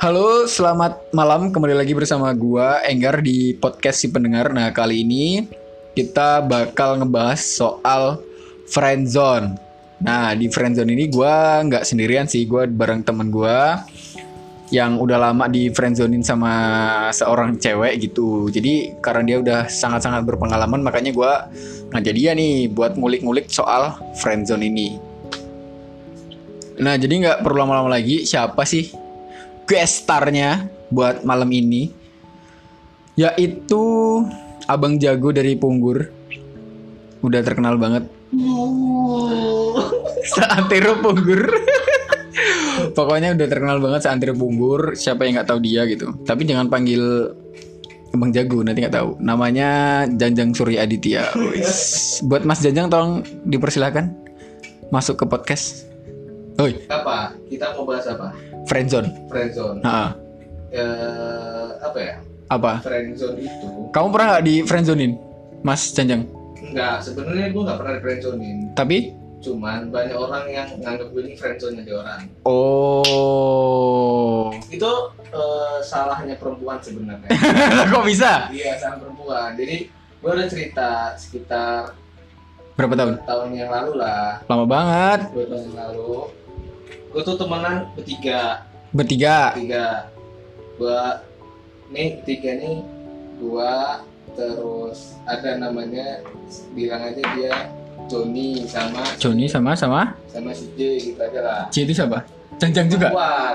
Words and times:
Halo, 0.00 0.48
selamat 0.48 1.12
malam. 1.12 1.52
Kembali 1.52 1.76
lagi 1.76 1.92
bersama 1.92 2.32
gua 2.32 2.80
Enggar 2.88 3.20
di 3.20 3.52
podcast 3.52 4.00
si 4.00 4.08
pendengar. 4.08 4.48
Nah, 4.48 4.72
kali 4.72 5.04
ini 5.04 5.44
kita 5.92 6.40
bakal 6.40 6.96
ngebahas 6.96 7.36
soal 7.36 8.16
friendzone. 8.64 9.60
Nah, 10.00 10.32
di 10.32 10.48
friendzone 10.48 10.96
ini 10.96 11.04
gua 11.12 11.60
nggak 11.68 11.84
sendirian 11.84 12.24
sih, 12.24 12.48
gua 12.48 12.64
bareng 12.64 13.04
temen 13.04 13.28
gua 13.28 13.84
yang 14.72 14.96
udah 14.96 15.20
lama 15.20 15.44
di 15.52 15.68
friendzonein 15.68 16.24
sama 16.24 16.56
seorang 17.12 17.60
cewek 17.60 18.00
gitu. 18.00 18.48
Jadi 18.48 18.96
karena 19.04 19.22
dia 19.28 19.36
udah 19.44 19.60
sangat-sangat 19.68 20.24
berpengalaman, 20.24 20.80
makanya 20.80 21.12
gua 21.12 21.52
ngajak 21.92 22.16
dia 22.16 22.32
nih 22.32 22.72
buat 22.72 22.96
ngulik-ngulik 22.96 23.52
soal 23.52 24.00
friendzone 24.16 24.64
ini. 24.64 24.96
Nah, 26.80 26.96
jadi 26.96 27.12
nggak 27.20 27.38
perlu 27.44 27.68
lama-lama 27.68 27.92
lagi. 27.92 28.24
Siapa 28.24 28.64
sih 28.64 28.99
guest 29.70 30.02
starnya 30.02 30.66
buat 30.90 31.22
malam 31.22 31.46
ini? 31.54 31.94
Yaitu 33.14 33.78
Abang 34.66 34.98
Jago 34.98 35.30
dari 35.30 35.54
Punggur. 35.54 36.10
Udah 37.22 37.38
terkenal 37.46 37.78
banget. 37.78 38.10
Seantero 40.34 40.98
Punggur. 40.98 41.46
Pokoknya 42.98 43.38
udah 43.38 43.46
terkenal 43.46 43.78
banget 43.78 44.08
seantero 44.08 44.34
Punggur. 44.34 44.98
Siapa 44.98 45.22
yang 45.22 45.38
nggak 45.38 45.48
tahu 45.52 45.60
dia 45.62 45.86
gitu. 45.86 46.10
Tapi 46.26 46.42
jangan 46.48 46.66
panggil 46.66 47.30
Abang 48.10 48.34
Jago 48.34 48.66
nanti 48.66 48.82
nggak 48.82 48.96
tahu. 48.96 49.10
Namanya 49.22 50.02
Janjang 50.10 50.50
Surya 50.50 50.82
Aditya. 50.82 51.30
Buat 52.26 52.42
Mas 52.42 52.58
Janjang 52.64 52.90
tolong 52.90 53.22
dipersilahkan 53.46 54.10
masuk 54.90 55.22
ke 55.22 55.24
podcast. 55.30 55.86
Oi, 56.58 56.76
apa 56.92 57.32
kita 57.48 57.72
mau 57.72 57.88
bahas 57.88 58.04
apa 58.10 58.36
friendzone. 58.64 59.08
friendzone 59.26 59.78
Nah, 59.80 60.12
Eh, 60.70 61.68
apa 61.78 61.98
ya 61.98 62.16
apa? 62.46 62.78
friendzone 62.78 63.38
itu 63.38 63.90
Kamu 63.90 64.06
pernah 64.08 64.26
nggak 64.32 64.44
di 64.44 64.54
friendzonein, 64.60 65.12
Mas 65.60 65.90
Janjang? 65.90 66.22
enggak 66.60 67.00
sebenarnya 67.00 67.48
gue 67.48 67.58
nggak 67.60 67.74
pernah 67.76 67.92
di 67.92 68.00
friendzonein 68.00 68.58
Tapi, 68.72 68.98
cuman 69.40 69.88
banyak 69.88 70.12
orang 70.12 70.44
yang 70.46 70.68
nganggap 70.76 71.08
gue 71.08 71.22
ini 71.24 71.34
friendzone 71.34 71.80
di 71.80 71.90
orang 71.90 72.20
oh, 73.10 74.52
itu 74.68 74.92
eh, 75.26 75.78
salahnya 75.80 76.36
perempuan 76.36 76.78
sebenarnya 76.78 77.28
kok 77.90 78.04
bisa? 78.04 78.46
iya 78.50 78.76
salah 78.76 79.00
perempuan 79.00 79.54
jadi 79.54 79.88
gue 79.90 80.30
ada 80.30 80.46
cerita 80.46 80.88
sekitar 81.16 81.96
Berapa 82.72 82.94
tahun? 82.94 83.14
tahun 83.20 83.48
yang 83.52 83.68
lalu 83.68 83.92
lah 83.94 84.40
Lama 84.46 84.64
banget. 84.64 85.20
dua 85.28 85.44
tahun 85.46 85.62
yang 85.66 85.76
lalu 85.82 86.32
gue 87.10 87.22
tuh 87.22 87.36
temenan 87.36 87.90
bertiga 87.92 88.64
Bertiga. 88.90 89.54
tiga 89.54 90.10
gua 90.74 91.22
nih 91.88 92.18
tiga 92.24 92.50
nih 92.56 92.82
gua 93.36 94.02
terus 94.32 95.14
ada 95.24 95.58
namanya 95.58 96.22
bilang 96.72 97.02
aja 97.04 97.22
dia 97.34 97.54
Joni 98.06 98.64
sama 98.64 99.02
Joni 99.16 99.46
sama 99.46 99.74
sama 99.74 100.14
sama 100.26 100.50
si 100.50 100.66
J 100.74 100.80
gitu 101.00 101.20
aja 101.20 101.40
lah 101.40 101.60
C 101.68 101.82
itu 101.82 101.92
siapa? 101.92 102.22
Janjang 102.56 102.86
juga. 102.88 103.08
perempuan 103.08 103.54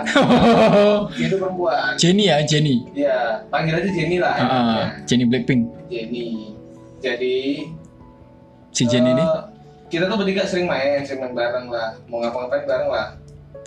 dia 1.16 1.26
itu 1.28 1.38
perempuan 1.38 1.92
Jenny 1.96 2.24
ya, 2.26 2.38
Jenny. 2.42 2.76
ya 2.92 3.44
panggil 3.48 3.76
aja 3.76 3.90
Jenny 3.90 4.18
lah 4.18 4.34
Ah, 4.34 4.42
ah, 4.42 4.50
enaknya. 4.50 4.86
Jenny 5.06 5.24
Blackpink. 5.26 5.62
Jenny 5.88 6.28
jadi 7.00 7.38
Si 8.70 8.84
Jenny 8.84 9.12
ini. 9.12 9.22
eh, 9.22 9.42
kita 9.88 10.08
tuh 10.08 10.18
bertiga 10.18 10.44
sering 10.44 10.66
main 10.66 11.04
sering 11.04 11.22
main 11.22 11.34
bareng 11.34 11.68
lah 11.68 11.96
mau 12.06 12.20
ngapa-ngapain 12.20 12.66
bareng 12.66 12.90
lah 12.90 13.08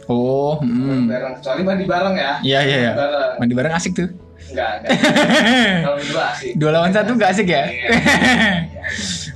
Oh, 0.09 0.57
hmm. 0.59 1.05
bareng 1.05 1.37
kecuali 1.37 1.61
mandi 1.63 1.85
bareng 1.85 2.15
ya 2.17 2.33
Iya, 2.41 2.61
iya, 2.65 2.77
iya. 2.81 2.93
Mandi 3.37 3.53
bareng 3.53 3.73
asik 3.73 3.93
tuh. 3.93 4.09
enggak 4.49 4.81
enggak 4.81 4.97
kalau 5.85 5.99
dua 6.01 6.25
sih 6.33 6.51
Dua 6.57 6.71
lawan 6.73 6.89
satu 6.89 7.13
gak 7.15 7.31
asik 7.31 7.49
ya? 7.49 7.69
Iya. 7.69 7.89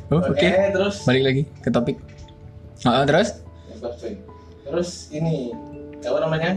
oh, 0.08 0.24
Oke, 0.24 0.32
Oke. 0.32 0.48
terus 0.72 1.04
Balik 1.04 1.22
lagi 1.22 1.42
ke 1.60 1.68
topik. 1.68 1.96
Ah, 2.82 3.04
terus? 3.04 3.44
Terus 4.62 4.90
ini 5.10 5.52
apa 6.00 6.18
namanya? 6.18 6.56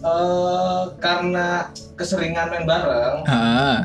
Eh 0.00 0.82
karena 0.96 1.68
keseringan 1.92 2.48
main 2.48 2.64
bareng, 2.64 3.20
Ah. 3.26 3.84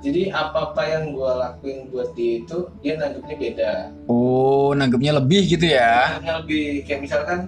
jadi 0.00 0.32
apa 0.32 0.72
apa 0.72 0.82
yang 0.82 1.12
gue 1.12 1.32
lakuin 1.36 1.78
buat 1.86 2.10
dia 2.14 2.40
itu 2.40 2.58
dia 2.80 2.96
nanggepnya 2.96 3.36
beda. 3.36 3.72
Oh, 4.06 4.72
nanggepnya 4.72 5.14
lebih 5.14 5.46
gitu 5.46 5.68
ya. 5.68 6.16
Nanggepnya 6.16 6.34
lebih 6.40 6.64
kayak 6.82 7.00
misalkan 7.00 7.38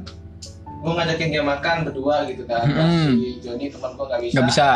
gue 0.78 0.92
ngajakin 0.92 1.28
dia 1.28 1.42
makan 1.42 1.76
berdua 1.82 2.16
gitu 2.24 2.42
kan, 2.44 2.64
Hmm. 2.64 3.16
si 3.16 3.40
Joni 3.40 3.66
teman 3.66 3.90
gue 3.92 4.04
nggak 4.04 4.20
bisa. 4.22 4.32
Nggak 4.32 4.46
bisa. 4.46 4.68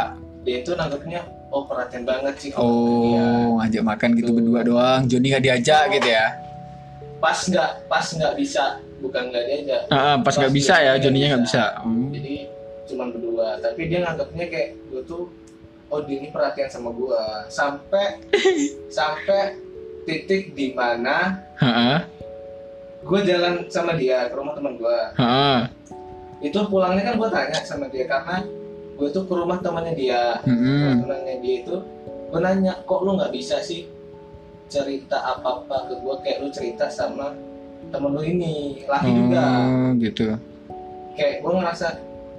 Dia 0.42 0.56
itu 0.58 0.70
nanggepnya 0.72 1.20
oh 1.48 1.62
perhatian 1.64 2.02
banget 2.02 2.34
sih. 2.36 2.50
kalau 2.50 2.66
dia. 3.04 3.22
Oh, 3.22 3.48
ngajak 3.56 3.82
makan 3.84 4.08
gitu 4.14 4.26
Tuh. 4.26 4.36
berdua 4.36 4.60
doang. 4.62 5.00
Joni 5.06 5.26
nggak 5.28 5.44
diajak 5.44 5.84
gitu 5.92 6.08
ya. 6.08 6.26
Pas 7.18 7.38
nggak 7.41 7.70
pas 7.86 8.02
nggak 8.04 8.34
bisa, 8.34 8.64
bukan 8.98 9.22
nggak 9.30 9.44
diajak. 9.46 9.82
Ah, 9.88 10.18
pas 10.18 10.34
nggak 10.34 10.50
bisa 10.52 10.74
ya, 10.76 10.92
Joninya 10.96 11.28
nggak 11.32 11.44
bisa. 11.46 11.62
bisa. 11.72 11.80
Hmm. 11.80 12.10
jadi 12.10 12.34
cuman 12.82 13.08
berdua 13.08 13.48
tapi 13.58 13.86
dia 13.86 14.02
nganggapnya 14.02 14.46
kayak 14.48 14.68
gue 14.91 15.00
tuh 15.06 15.30
oh 15.86 16.00
dia 16.02 16.18
ini 16.18 16.28
perhatian 16.28 16.66
sama 16.68 16.91
gue 16.91 17.20
sampai 17.48 18.20
sampai 18.91 19.54
titik 20.02 20.52
di 20.52 20.74
mana 20.74 21.41
gue 23.00 23.20
jalan 23.22 23.64
sama 23.66 23.94
dia 23.94 24.26
ke 24.26 24.34
rumah 24.34 24.52
teman 24.52 24.76
gue 24.76 24.98
itu 26.42 26.58
pulangnya 26.66 27.03
kan 27.06 27.14
gue 27.16 27.28
tanya 27.30 27.58
sama 27.62 27.86
dia 27.86 28.04
karena 28.10 28.42
gue 28.98 29.08
tuh 29.14 29.25
ke 29.25 29.32
rumah 29.32 29.62
temannya 29.62 29.94
dia. 29.94 30.42
Hmm. 30.42 31.06
temannya 31.06 31.38
dia 31.38 31.54
itu 31.62 31.76
gue 32.32 32.41
nanya 32.41 32.82
kok 32.82 33.00
lu 33.06 33.14
nggak 33.14 33.32
bisa 33.32 33.62
sih 33.62 33.86
cerita 34.66 35.20
apa 35.20 35.62
apa 35.62 35.76
ke 35.86 35.94
gue 36.03 36.14
kayak 36.25 36.38
lu 36.42 36.48
cerita 36.50 36.91
sama 36.91 37.32
temen 37.94 38.10
lu 38.10 38.22
ini 38.26 38.82
laki 38.84 39.10
juga. 39.10 39.47
Oh, 39.62 39.91
gitu. 40.03 40.25
kayak 41.12 41.44
gue 41.44 41.53
ngerasa 41.53 41.86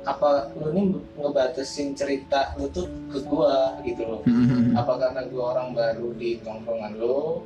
apa 0.04 0.52
lu 0.60 0.76
ini 0.76 1.00
ngebatasin 1.16 1.96
cerita 1.96 2.52
lu 2.60 2.68
tuh 2.76 2.92
ke 3.08 3.24
gua? 3.24 3.80
Gitu 3.88 4.04
loh. 4.04 4.22
Hmm. 4.28 4.76
apa 4.76 5.00
karena 5.00 5.22
gua 5.32 5.44
orang 5.56 5.70
baru 5.72 6.12
di 6.20 6.44
tongkrongan 6.44 7.00
lu? 7.00 7.40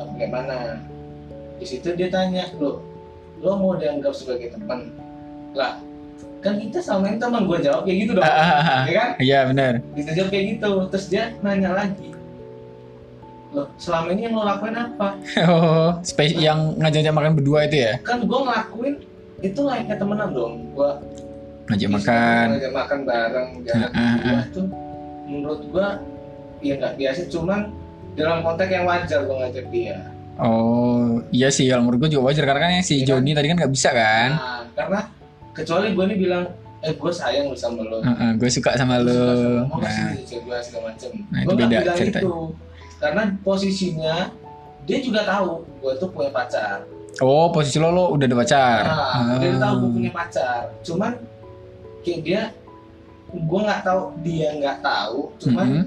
Apa 0.00 0.12
gimana? 0.16 0.80
Di 1.60 1.66
situ 1.68 1.92
dia 1.92 2.08
tanya 2.08 2.48
lo 2.56 2.80
lo 3.44 3.58
mau 3.60 3.76
dianggap 3.76 4.16
sebagai 4.16 4.56
teman 4.56 5.01
lah 5.52 5.76
kan 6.38 6.58
kita 6.58 6.78
samain 6.78 7.16
teman 7.16 7.44
gua 7.44 7.58
jawab 7.58 7.82
kayak 7.82 7.98
gitu 8.00 8.12
dong 8.14 8.24
Ah, 8.24 8.34
ah, 8.34 8.50
ah. 8.58 8.82
ya 8.82 8.92
kan 8.92 9.08
Iya 9.16 9.38
benar. 9.46 9.72
bisa 9.92 10.10
jawab 10.10 10.28
kayak 10.28 10.44
gitu 10.50 10.70
terus 10.88 11.06
dia 11.06 11.24
nanya 11.38 11.70
lagi 11.72 12.10
loh 13.48 13.68
selama 13.76 14.10
ini 14.10 14.26
yang 14.26 14.34
lo 14.34 14.42
lakuin 14.42 14.74
apa 14.74 15.08
Oh, 15.46 15.88
space 16.00 16.34
yang 16.34 16.74
ngajak 16.74 17.08
makan 17.08 17.36
berdua 17.36 17.64
itu 17.64 17.76
ya? 17.80 18.00
kan 18.00 18.24
gua 18.24 18.42
ngelakuin 18.44 18.94
itu 19.38 19.60
layaknya 19.60 19.96
temenan 19.96 20.30
dong 20.30 20.54
gua 20.72 20.98
Ngajak 21.62 21.88
makan. 21.90 22.46
ngajak 22.50 22.72
makan 22.74 22.98
bareng 23.04 23.48
jalan 23.62 23.88
Ah, 23.88 24.00
ah, 24.00 24.12
berdua 24.16 24.40
tuh 24.50 24.66
menurut 25.24 25.62
gua 25.68 25.88
ya 26.58 26.74
nggak 26.74 26.94
biasa 26.96 27.20
cuman 27.28 27.60
dalam 28.12 28.38
konteks 28.40 28.68
yang 28.68 28.84
wajar 28.84 29.20
gua 29.22 29.36
ngajak 29.42 29.66
dia 29.68 29.98
Oh, 30.34 31.20
iya 31.28 31.52
sih 31.52 31.68
kalau 31.68 31.84
menurut 31.84 32.08
gue 32.08 32.16
juga 32.16 32.32
wajar 32.32 32.42
karena 32.42 32.60
kan 32.62 32.72
yang 32.72 32.82
si 32.82 32.98
Iya 32.98 33.04
kan? 33.04 33.20
Joni 33.20 33.30
tadi 33.30 33.46
kan 33.46 33.56
nggak 33.60 33.68
bisa 33.70 33.90
kan? 33.92 34.30
nah, 34.32 34.64
karena 34.72 35.00
kecuali 35.52 35.92
gua 35.92 36.04
nih 36.04 36.18
bilang 36.18 36.44
eh 36.78 36.92
gua 36.92 37.10
sayang 37.10 37.46
lu 37.46 37.54
sama 37.54 37.80
lo 37.80 38.00
gue 38.34 38.48
suka 38.48 38.74
sama 38.74 38.98
Gua 38.98 39.04
lo. 39.04 39.12
suka 39.12 39.32
sama 39.32 39.46
lo, 39.46 39.62
Nah, 39.62 39.80
kasih 39.80 40.24
cewek 40.24 40.42
gua 40.42 40.56
segala 40.58 40.84
macem 40.88 41.10
Nah, 41.24 41.40
nggak 41.40 41.56
beda 41.56 41.66
bilang 41.78 41.96
ceritanya. 41.96 42.22
itu 42.22 42.36
karena 42.98 43.22
posisinya 43.40 44.16
dia 44.82 44.98
juga 44.98 45.20
tahu 45.22 45.50
gua 45.78 45.92
tuh 45.94 46.08
punya 46.08 46.30
pacar 46.30 46.82
oh, 47.18 47.46
posisi 47.48 47.76
lo 47.76 47.88
lo 47.88 48.04
udah 48.10 48.24
ada 48.24 48.36
pacar. 48.36 48.80
nah, 48.82 49.36
dia 49.38 49.50
Ah. 49.50 49.60
tahu 49.60 49.74
gua 49.78 49.90
punya 49.92 50.10
pacar 50.10 50.60
cuman 50.80 51.12
kayak 52.00 52.20
dia 52.20 52.40
gua 53.30 53.60
nggak 53.62 53.82
tahu 53.82 54.00
dia 54.20 54.48
nggak 54.54 54.78
tahu 54.80 55.18
cuman 55.38 55.66
Mm-mm. 55.70 55.86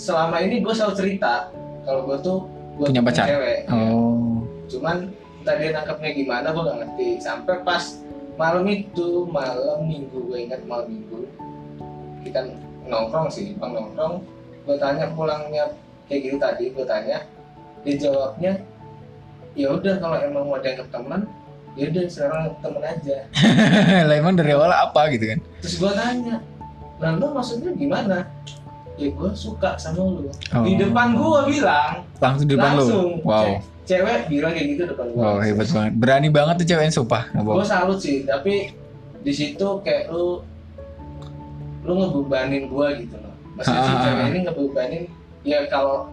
selama 0.00 0.36
ini 0.40 0.58
gue 0.58 0.70
selalu 0.70 0.94
cerita 0.96 1.50
kalau 1.82 2.02
gue 2.04 2.18
tuh 2.20 2.38
gua 2.74 2.86
Punya 2.88 3.02
pacar? 3.02 3.26
cewek 3.28 3.58
ya. 3.60 3.70
Oh, 3.70 4.42
cuman 4.66 4.96
entah 5.38 5.54
dia 5.56 5.70
nangkepnya 5.72 6.10
gimana 6.12 6.46
gue 6.48 6.62
gak 6.62 6.78
ngerti 6.78 7.06
sampai 7.18 7.56
pas 7.60 7.82
malam 8.34 8.64
itu 8.66 9.08
malam 9.26 9.84
minggu 9.84 10.18
gue 10.24 10.38
ingat 10.42 10.60
malam 10.64 10.88
minggu 10.88 11.28
kita 12.22 12.40
nongkrong 12.82 13.28
sih 13.28 13.54
bang 13.54 13.72
nongkrong 13.72 14.24
gue 14.62 14.76
tanya 14.76 15.10
pulangnya 15.10 15.64
kayak 16.06 16.20
gitu 16.22 16.36
tadi 16.36 16.64
gue 16.70 16.84
tanya 16.84 17.18
dia 17.82 17.94
jawabnya 17.98 18.52
ya 19.52 19.68
udah 19.68 19.94
kalau 19.96 20.16
emang 20.16 20.44
mau 20.44 20.56
dianggap 20.56 20.88
teman 20.88 21.28
ya 21.74 21.88
udah 21.88 22.04
sekarang 22.06 22.42
temen 22.58 22.82
aja 22.82 23.16
lah 24.08 24.14
emang 24.14 24.34
dari 24.34 24.52
awal 24.52 24.70
apa 24.70 25.08
gitu 25.10 25.24
kan? 25.26 25.38
terus 25.58 25.76
gue 25.76 25.92
tanya 25.92 26.36
nah 26.96 27.10
lu 27.12 27.26
maksudnya 27.30 27.70
gimana 27.74 28.28
ya 28.94 29.08
gue 29.08 29.30
suka 29.32 29.74
sama 29.74 29.98
lu 30.00 30.30
Oh. 30.52 30.62
di 30.62 30.76
depan 30.76 31.12
gue 31.12 31.40
bilang 31.50 32.04
Langsung 32.16 32.44
di 32.44 32.54
depan 32.54 32.70
lo. 32.70 32.80
langsung 32.80 33.08
Wow. 33.22 33.44
ce- 33.50 33.62
cewek 33.92 34.18
bilang 34.26 34.52
kayak 34.52 34.66
gitu 34.70 34.82
depan 34.86 35.06
gue 35.06 35.18
Wow, 35.18 35.36
hebat 35.38 35.68
banget. 35.68 35.92
Berani 35.94 36.28
banget 36.28 36.54
tuh 36.56 36.66
cewek 36.66 36.84
yang 36.84 36.94
sumpah. 36.94 37.22
Gue 37.30 37.62
salut 37.62 37.98
sih 37.98 38.24
tapi 38.24 38.72
di 39.20 39.32
situ 39.32 39.66
kayak 39.80 40.08
lu 40.08 40.40
lu 41.82 41.92
ngebebanin 41.96 42.66
gua 42.66 42.90
gitu 42.92 43.14
loh 43.14 43.34
maksudnya 43.52 43.80
si 43.80 43.92
Ah. 43.92 44.02
cewek 44.02 44.24
ini 44.28 44.38
ngebebanin 44.40 45.02
ya 45.42 45.58
kalau 45.66 46.06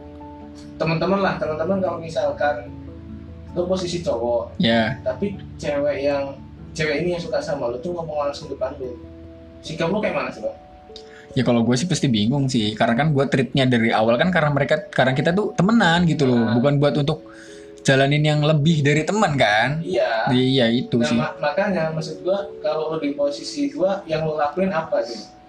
teman-teman 0.75 1.19
lah 1.19 1.33
teman-teman 1.37 1.77
kalau 1.77 1.97
misalkan 1.97 2.73
lu 3.51 3.65
posisi 3.65 4.01
cowok 4.01 4.57
ya 4.57 4.97
tapi 5.01 5.37
cewek 5.55 6.03
yang 6.03 6.33
cewek 6.71 7.01
ini 7.01 7.13
yang 7.13 7.21
suka 7.21 7.37
sama 7.39 7.69
lu 7.69 7.77
tuh 7.77 7.93
ngomong 7.93 8.17
langsung 8.23 8.45
depan 8.47 8.73
lu 8.77 8.97
sikap 9.59 9.89
lu 9.89 9.99
kayak 9.99 10.15
mana 10.15 10.29
sih 10.29 10.41
bang? 10.41 10.55
ya 11.31 11.43
kalau 11.43 11.61
gue 11.61 11.75
sih 11.75 11.85
pasti 11.85 12.07
bingung 12.07 12.45
sih 12.45 12.73
karena 12.73 12.93
kan 12.95 13.07
gue 13.09 13.25
treatnya 13.25 13.65
dari 13.65 13.89
awal 13.89 14.17
kan 14.17 14.29
karena 14.29 14.49
mereka 14.49 14.85
karena 14.87 15.13
kita 15.13 15.29
tuh 15.29 15.53
temenan 15.53 16.05
gitu 16.05 16.25
loh 16.25 16.41
Ah. 16.43 16.53
bukan 16.53 16.77
buat 16.77 16.93
untuk 16.95 17.29
jalanin 17.83 18.23
yang 18.23 18.41
lebih 18.43 18.83
dari 18.83 19.01
teman 19.03 19.33
kan? 19.39 19.79
Iya. 19.81 20.29
Iya 20.31 20.65
itu 20.71 20.99
nah, 20.99 21.07
sih. 21.07 21.17
ma- 21.17 21.35
makanya 21.39 21.91
maksud 21.95 22.21
gua 22.21 22.47
kalau 22.59 22.95
lu 22.95 22.97
di 23.01 23.15
posisi 23.15 23.71
gua 23.71 24.03
yang 24.05 24.27
lu 24.27 24.35
lakuin 24.35 24.71
apa 24.71 25.01
sih 25.03 25.39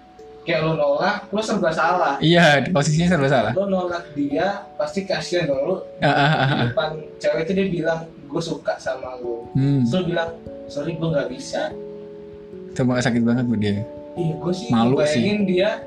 kayak 0.41 0.65
lu 0.65 0.73
nolak 0.73 1.29
lu 1.29 1.41
serba 1.41 1.69
salah. 1.69 2.17
Iya 2.17 2.65
di 2.65 2.69
posisinya 2.73 3.07
serba 3.13 3.27
salah. 3.29 3.51
Lu 3.53 3.69
nolak 3.69 4.09
dia 4.17 4.65
pasti 4.75 5.05
kasihan 5.05 5.45
dong 5.45 5.61
lu. 5.61 5.75
Ah, 6.01 6.09
ah, 6.09 6.31
ah, 6.33 6.47
di 6.49 6.53
ah. 6.53 6.65
depan 6.73 6.89
cewek 7.21 7.41
itu 7.45 7.51
dia 7.53 7.67
bilang 7.69 7.99
gue 8.09 8.41
suka 8.41 8.73
sama 8.81 9.21
lu. 9.21 9.45
Hmm. 9.53 9.85
Terus 9.85 9.93
lu 10.01 10.03
bilang 10.13 10.29
sorry 10.65 10.97
gue 10.97 11.09
nggak 11.13 11.29
bisa. 11.29 11.69
Coba 12.73 13.03
sakit 13.03 13.21
banget 13.21 13.43
buat 13.45 13.61
dia. 13.61 13.85
Iya 14.17 14.33
gue 14.41 14.53
sih 14.53 14.67
Malu 14.73 14.97
bayangin 14.97 15.45
dia. 15.45 15.85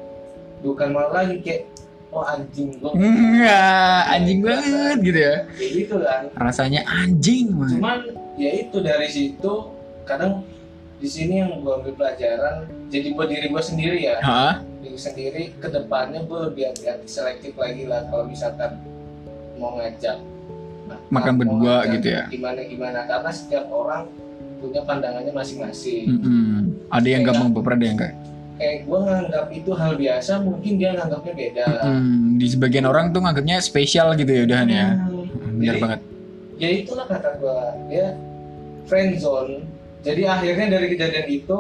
Bukan 0.65 0.97
malu 0.97 1.13
lagi 1.13 1.45
kayak 1.45 1.74
oh 2.15 2.23
anjing 2.23 2.79
gue 2.79 2.91
enggak 2.95 4.01
anjing 4.07 4.41
banget 4.41 4.99
gitu 5.03 5.19
ya. 5.19 5.37
Kayak 5.59 5.71
gitu 5.75 5.95
kan. 6.01 6.23
Rasanya 6.39 6.81
anjing 6.87 7.47
banget 7.59 7.79
cuman 7.83 7.99
ya 8.39 8.51
itu 8.55 8.77
dari 8.79 9.09
situ 9.11 9.53
kadang 10.07 10.47
di 11.03 11.09
sini 11.11 11.43
yang 11.43 11.61
gue 11.61 11.73
ambil 11.75 11.93
pelajaran 11.99 12.71
jadi 12.89 13.07
buat 13.19 13.29
diri 13.29 13.47
gue 13.51 13.63
sendiri 13.63 13.99
ya. 14.07 14.23
Hah? 14.23 14.63
diri 14.85 15.01
sendiri 15.01 15.43
ke 15.59 15.69
depannya 15.73 16.29
gue 16.29 16.39
lebih 16.53 16.71
hati-hati 16.71 17.09
selektif 17.09 17.57
lagi 17.57 17.89
lah 17.89 18.05
kalau 18.13 18.29
misalkan 18.29 18.77
mau 19.57 19.81
ngajak 19.81 20.21
makan, 21.09 21.35
berdua 21.41 21.89
ngajak 21.89 21.93
gitu 21.99 22.09
ya? 22.13 22.23
gimana 22.29 22.61
gimana. 22.69 22.99
Karena 23.09 23.31
setiap 23.33 23.65
orang 23.73 24.07
punya 24.61 24.85
pandangannya 24.85 25.33
masing-masing. 25.33 26.05
Mm-mm. 26.09 26.61
ada 26.93 27.09
yang 27.09 27.25
gampang 27.25 27.51
baper 27.53 27.81
ada 27.81 27.85
yang 27.85 27.97
enggak 27.97 28.15
kayak 28.55 28.87
gue 28.87 28.99
nganggap 28.99 29.47
itu 29.51 29.71
hal 29.75 29.93
biasa 29.99 30.33
mungkin 30.43 30.73
dia 30.79 30.95
nganggapnya 30.95 31.35
beda. 31.35 31.67
Mm, 31.91 32.39
di 32.39 32.47
sebagian 32.47 32.87
orang 32.87 33.11
tuh 33.11 33.21
nganggapnya 33.23 33.59
spesial 33.59 34.15
gitu 34.15 34.31
ya 34.31 34.43
udahan 34.47 34.69
ya. 34.71 34.87
Hmm. 34.95 35.59
benar 35.59 35.75
Jadi, 35.75 35.83
banget. 35.83 36.01
Ya 36.55 36.69
itulah 36.71 37.07
kata 37.11 37.31
gue 37.43 37.59
dia 37.91 38.07
friend 38.87 39.19
zone. 39.19 39.67
Jadi 40.05 40.23
akhirnya 40.29 40.67
dari 40.79 40.87
kejadian 40.95 41.29
itu 41.33 41.59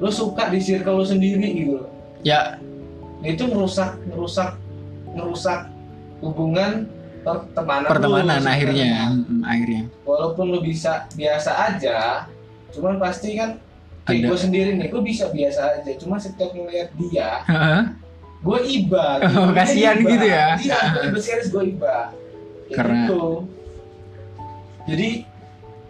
lo 0.00 0.10
suka 0.10 0.48
di 0.48 0.58
circle 0.62 0.96
lo 0.96 1.04
sendiri 1.04 1.46
gitu. 1.52 1.84
Loh 1.84 1.90
ya. 2.24 2.56
Itu 3.20 3.52
ngerusak 3.52 4.00
ngerusak 4.08 4.56
ngerusak 5.12 5.68
hubungan 6.24 6.88
pertemanan 7.20 7.88
pertemanan 7.92 8.42
akhirnya 8.48 9.12
Mm, 9.12 9.44
akhirnya. 9.44 9.82
Walaupun 10.08 10.44
lu 10.48 10.60
bisa 10.64 11.04
biasa 11.12 11.76
aja 11.76 12.24
cuman 12.70 13.02
pasti 13.02 13.34
kan 13.34 13.58
kayak 14.12 14.22
gue 14.26 14.38
sendiri 14.38 14.70
nih 14.74 14.88
gue 14.88 15.02
bisa 15.02 15.24
biasa 15.28 15.60
aja. 15.76 15.92
Cuman 15.96 16.18
setiap 16.18 16.50
ngeliat 16.50 16.88
dia 16.94 17.30
Heeh. 17.44 17.80
gue 18.40 18.58
iba. 18.72 19.06
Oh, 19.30 19.46
Gua 19.46 19.54
kasihan 19.54 19.96
iba. 19.96 20.08
gitu 20.08 20.26
ya? 20.26 20.46
iya 20.58 20.78
gue 20.90 21.02
iba 21.06 21.18
serius 21.18 21.48
gue 21.48 21.64
iba. 21.70 22.10
Kayak 22.66 22.76
Karena- 22.76 22.98
gitu. 23.04 23.24
jadi 24.86 25.08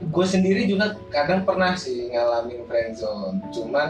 gue 0.02 0.26
sendiri 0.26 0.64
juga 0.64 0.86
kadang 1.08 1.44
pernah 1.44 1.72
sih 1.74 2.08
ngalamin 2.08 2.64
friendzone 2.64 3.36
cuman 3.50 3.88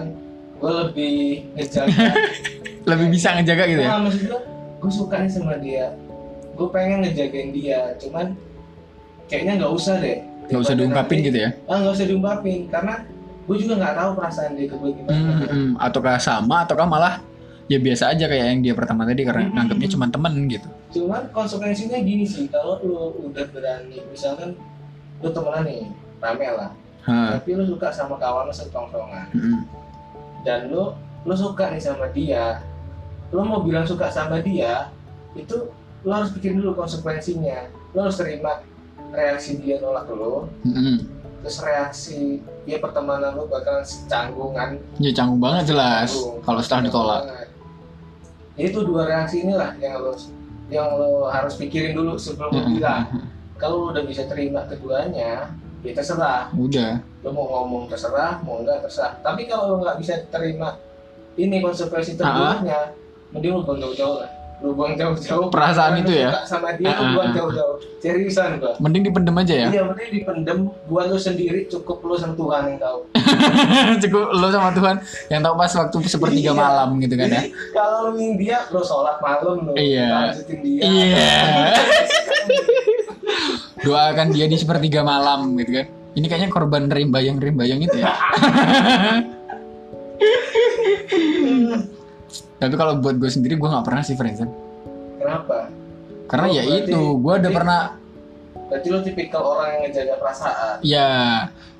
gue 0.56 0.72
lebih 0.84 1.16
ngejaga. 1.54 2.10
Lebih 2.90 3.06
bisa 3.08 3.32
ngejaga 3.32 3.64
gitu 3.66 3.80
ya? 3.80 3.88
Nah, 3.90 4.00
maksud 4.02 4.22
gue 4.24 4.40
gue 4.76 4.90
suka 4.90 5.16
nih 5.18 5.28
sama 5.28 5.56
dia. 5.56 5.92
Gue 6.52 6.68
pengen 6.68 7.00
ngejagain 7.00 7.50
dia. 7.50 7.92
Cuman 7.96 8.32
kayaknya 9.26 9.60
nggak 9.60 9.72
usah 9.72 10.00
deh. 10.00 10.20
Nggak 10.48 10.60
usah 10.60 10.74
diungkapin 10.74 11.16
nanti- 11.16 11.28
gitu 11.28 11.38
ya? 11.38 11.50
Ah 11.64 11.76
nggak 11.78 11.94
usah 11.94 12.06
diungkapin. 12.08 12.60
Karena 12.68 12.94
gue 13.40 13.56
juga 13.56 13.74
nggak 13.76 13.94
tahu 13.94 14.10
perasaan 14.14 14.52
dia 14.54 14.66
ke 14.66 14.74
gue 14.74 14.90
gimana 14.92 15.16
Hmm, 15.16 15.44
hmm. 15.44 15.70
ataukah 15.76 16.16
sama 16.16 16.62
ataukah 16.62 16.86
malah 16.86 17.14
ya 17.66 17.78
biasa 17.78 18.10
aja 18.10 18.26
kayak 18.26 18.46
yang 18.48 18.60
dia 18.60 18.74
pertama 18.74 19.02
tadi 19.02 19.22
karena 19.22 19.46
Hmm. 19.46 19.54
nganggapnya 19.54 19.88
cuma 19.88 20.06
temen 20.06 20.34
gitu 20.46 20.68
cuman 20.90 21.22
konsekuensinya 21.30 21.98
gini 21.98 22.24
sih 22.24 22.46
kalau 22.46 22.78
lu 22.80 22.98
udah 23.24 23.46
berani 23.48 24.02
misalkan 24.06 24.58
lu 25.18 25.28
temenan 25.28 25.62
nih 25.62 25.86
rame 26.18 26.48
lah 26.48 26.70
Hah. 27.00 27.38
tapi 27.38 27.54
lu 27.54 27.64
suka 27.64 27.88
sama 27.88 28.16
kawan 28.16 28.44
lu 28.44 28.52
setongkrongan 28.52 29.30
Mm-mm. 29.30 29.62
dan 30.42 30.66
lu 30.66 30.92
lu 31.22 31.34
suka 31.34 31.70
nih 31.70 31.78
sama 31.78 32.10
dia 32.10 32.58
lu 33.30 33.40
mau 33.40 33.62
bilang 33.62 33.84
suka 33.84 34.10
sama 34.10 34.42
dia 34.42 34.90
itu 35.32 35.70
lu 36.00 36.10
harus 36.10 36.32
pikirin 36.32 36.58
dulu 36.58 36.74
konsekuensinya 36.76 37.66
lu 37.92 38.02
harus 38.02 38.18
terima 38.18 38.60
reaksi 39.10 39.56
dia 39.56 39.78
nolak 39.78 40.08
lu 40.08 40.50
Mm-mm. 40.66 41.19
Terus 41.40 41.58
reaksi 41.64 42.44
dia 42.68 42.76
pertemanan 42.76 43.32
lu 43.32 43.48
bakalan 43.48 43.84
canggungan 44.06 44.76
ya 45.00 45.10
canggung 45.16 45.40
banget 45.40 45.72
jelas. 45.72 46.12
Kalau 46.44 46.60
setelah 46.60 46.82
ditolak. 46.86 47.22
itu 48.60 48.76
dua 48.84 49.08
reaksi 49.08 49.40
inilah 49.40 49.72
yang 49.80 50.04
lo 50.04 50.12
yang 50.68 50.92
lo 50.92 51.32
harus 51.32 51.56
pikirin 51.56 51.96
dulu 51.96 52.20
sebelum 52.20 52.52
lo 52.52 52.62
bilang. 52.76 53.08
Kalau 53.56 53.88
lo 53.88 53.96
udah 53.96 54.04
bisa 54.04 54.28
terima 54.28 54.68
keduanya 54.68 55.52
ya 55.80 55.92
terserah. 55.96 56.52
Udah. 56.52 57.00
Lo 57.24 57.32
mau 57.32 57.48
ngomong 57.48 57.88
terserah 57.88 58.44
mau 58.44 58.60
enggak 58.60 58.84
terserah. 58.84 59.16
Tapi 59.24 59.48
kalau 59.48 59.76
lo 59.76 59.76
nggak 59.80 59.96
bisa 59.96 60.20
terima 60.28 60.76
ini 61.40 61.64
konsekuensi 61.64 62.20
terburuknya 62.20 62.92
mending 63.32 63.52
lo 63.56 63.60
buang 63.64 63.80
jauh-jauh 63.80 64.20
lah 64.20 64.39
lo 64.60 64.76
buang 64.76 64.92
jauh-jauh. 64.92 65.48
Perasaan 65.48 66.04
itu 66.04 66.12
ya? 66.12 66.44
sama 66.44 66.76
dia 66.76 66.92
buang 66.92 67.32
ah. 67.32 67.34
jauh-jauh. 67.34 67.80
Seriusan 68.00 68.60
gua 68.60 68.76
mending 68.76 69.08
dipendem 69.08 69.36
aja 69.40 69.54
ya? 69.56 69.68
Iya 69.72 69.82
mending 69.88 70.10
dipendem. 70.20 70.58
Buat 70.84 71.08
lo 71.08 71.16
sendiri 71.16 71.64
cukup 71.68 72.04
lo 72.04 72.14
sama 72.20 72.36
Tuhan 72.36 72.62
yang 72.68 72.78
tahu 72.80 72.98
cukup 74.04 74.24
lo 74.36 74.48
sama 74.52 74.70
Tuhan. 74.76 74.96
Yang 75.32 75.40
tahu 75.48 75.54
pas 75.56 75.72
waktu 75.80 75.96
sepertiga 76.08 76.52
Iya. 76.52 76.60
malam 76.60 76.88
gitu 77.00 77.14
kan 77.16 77.28
ya? 77.28 77.40
Jadi, 77.40 77.48
kalau 77.72 78.12
ingin 78.16 78.32
dia 78.36 78.58
lo 78.68 78.82
sholat 78.84 79.16
malam 79.24 79.56
lo 79.64 79.72
Iya. 79.76 80.36
dia. 80.36 80.82
Iya. 80.84 81.32
doakan 83.80 84.28
dia 84.36 84.44
di 84.44 84.60
sepertiga 84.60 85.00
malam 85.00 85.56
gitu 85.56 85.80
kan? 85.80 85.88
Ini 86.10 86.26
kayaknya 86.26 86.50
korban 86.50 86.90
rimbayang 86.90 87.38
rimbayang 87.38 87.86
itu 87.86 88.02
ya 88.02 88.10
tapi 92.56 92.74
kalau 92.74 92.98
buat 92.98 93.16
gue 93.16 93.28
sendiri 93.28 93.54
gue 93.54 93.68
nggak 93.68 93.84
pernah 93.84 94.02
sih 94.02 94.14
friendzone 94.14 94.52
kenapa? 95.16 95.68
Karena 96.24 96.46
Oh, 96.46 96.52
ya 96.52 96.62
berarti- 96.62 96.86
itu 96.86 97.00
gue 97.18 97.34
udah 97.36 97.50
pernah 97.50 97.80
berarti 98.70 98.86
lo 98.86 98.98
tipikal 99.02 99.42
orang 99.42 99.68
yang 99.74 99.80
ngejaga 99.82 100.14
perasaan. 100.14 100.74
Ya 100.80 101.08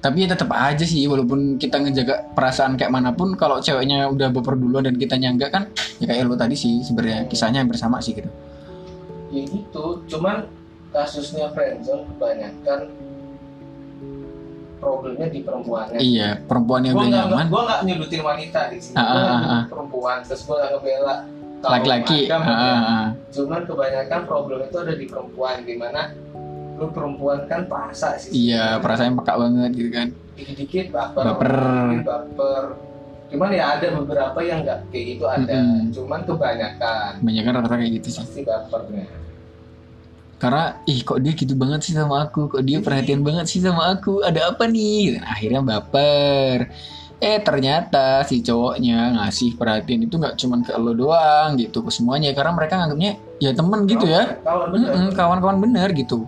tapi 0.01 0.25
ya 0.25 0.29
tetap 0.29 0.51
aja 0.51 0.83
sih 0.83 1.07
walaupun 1.07 1.55
kita 1.55 1.79
ngejaga 1.79 2.35
perasaan 2.35 2.75
kayak 2.75 2.91
mana 2.91 3.15
pun 3.15 3.37
kalau 3.37 3.61
ceweknya 3.61 4.11
udah 4.11 4.33
baper 4.33 4.59
duluan 4.59 4.83
dan 4.83 4.97
kita 4.97 5.15
nyangga 5.15 5.53
kan 5.53 5.63
ya 6.03 6.11
kayak 6.11 6.27
lo 6.27 6.35
tadi 6.35 6.59
sih 6.59 6.83
sebenarnya 6.83 7.31
kisahnya 7.31 7.63
hampir 7.63 7.79
sama 7.79 8.03
sih 8.03 8.17
gitu. 8.17 8.27
Ya 9.31 9.47
gitu 9.47 10.03
cuman 10.09 10.51
kasusnya 10.91 11.55
friendzone 11.55 12.03
kebanyakan 12.11 12.91
problemnya 14.81 15.29
di 15.29 15.41
perempuannya. 15.45 15.99
Iya 16.01 16.31
perempuan 16.41 16.81
yang 16.89 16.97
gue 16.97 17.05
udah 17.05 17.13
nggak 17.13 17.29
nyaman. 17.29 17.47
gue 17.47 17.63
nggak 17.69 17.81
nyebutin 17.85 18.23
wanita 18.25 18.61
di 18.73 18.79
sini. 18.81 18.97
Ah, 18.97 19.05
gue 19.05 19.21
ah, 19.21 19.29
ah, 19.29 19.39
nyebut 19.39 19.69
perempuan 19.69 20.17
terus 20.25 20.43
gue 20.49 20.57
nggak 20.57 20.71
ngebela 20.75 21.17
laki-laki. 21.61 22.21
ah, 22.33 22.41
ya. 22.41 22.49
ah, 22.49 22.81
ah. 22.81 23.07
cuman 23.29 23.61
kebanyakan 23.69 24.21
problem 24.25 24.59
itu 24.65 24.77
ada 24.81 24.95
di 24.97 25.07
perempuan 25.07 25.57
di 25.69 25.75
mana 25.77 26.03
lu 26.81 26.89
perempuan 26.89 27.45
kan 27.45 27.69
perasa 27.69 28.17
sih. 28.17 28.33
Iya 28.33 28.81
perasaannya 28.81 29.21
peka 29.21 29.35
banget 29.37 29.71
gitu 29.77 29.91
kan. 29.93 30.09
Dikit-dikit 30.41 30.87
baper 30.89 31.25
Baper. 31.29 31.55
baper. 32.01 32.65
Cuman 33.31 33.53
ya 33.55 33.79
ada 33.79 33.87
beberapa 33.95 34.39
yang 34.43 34.65
nggak 34.65 34.89
kayak 34.91 35.05
gitu 35.15 35.25
ada. 35.29 35.45
Mm-mm. 35.55 35.93
cuman 35.93 36.21
kebanyakan. 36.25 37.11
Kebanyakan 37.21 37.53
rata 37.61 37.77
kayak 37.77 37.93
gitu 38.01 38.09
sih. 38.17 38.25
Pasti 38.25 38.41
bapernya 38.43 39.07
karena 40.41 40.81
ih 40.89 41.05
kok 41.05 41.21
dia 41.21 41.37
gitu 41.37 41.53
banget 41.53 41.85
sih 41.85 41.93
sama 41.93 42.25
aku? 42.25 42.49
Kok 42.49 42.65
dia 42.65 42.81
perhatian 42.81 43.21
banget 43.21 43.47
sih 43.53 43.61
sama 43.61 43.93
aku? 43.93 44.25
Ada 44.25 44.57
apa 44.57 44.65
nih? 44.65 45.21
Dan 45.21 45.23
akhirnya 45.29 45.61
baper. 45.61 46.73
Eh 47.21 47.39
ternyata 47.45 48.25
si 48.25 48.41
cowoknya 48.41 49.21
ngasih 49.21 49.61
perhatian 49.61 50.09
itu 50.09 50.17
nggak 50.17 50.41
cuman 50.41 50.65
ke 50.65 50.73
lo 50.81 50.97
doang 50.97 51.61
gitu 51.61 51.85
ke 51.85 51.93
semuanya. 51.93 52.33
Karena 52.33 52.57
mereka 52.57 52.81
nganggapnya 52.81 53.21
ya 53.37 53.53
temen 53.53 53.85
gitu 53.85 54.09
ya. 54.09 54.41
Kawan 54.41 54.69
bener. 54.73 54.89
Mm-mm, 54.89 55.09
kawan-kawan 55.13 55.59
bener 55.61 55.93
gitu. 55.93 56.25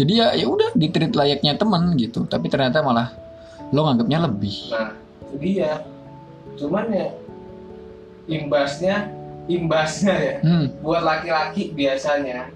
Jadi 0.00 0.12
ya 0.24 0.32
ya 0.32 0.48
udah 0.48 0.72
ditreat 0.72 1.12
layaknya 1.12 1.60
temen 1.60 1.92
gitu. 2.00 2.24
Tapi 2.24 2.48
ternyata 2.48 2.80
malah 2.80 3.12
lo 3.68 3.84
nganggapnya 3.84 4.18
lebih. 4.24 4.72
Nah 4.72 4.96
itu 5.28 5.36
dia. 5.36 5.84
Cuman 6.56 6.88
ya 6.88 7.12
imbasnya 8.32 9.12
imbasnya 9.50 10.14
ya 10.14 10.34
hmm, 10.40 10.78
buat 10.86 11.02
laki-laki 11.02 11.74
biasanya 11.74 12.46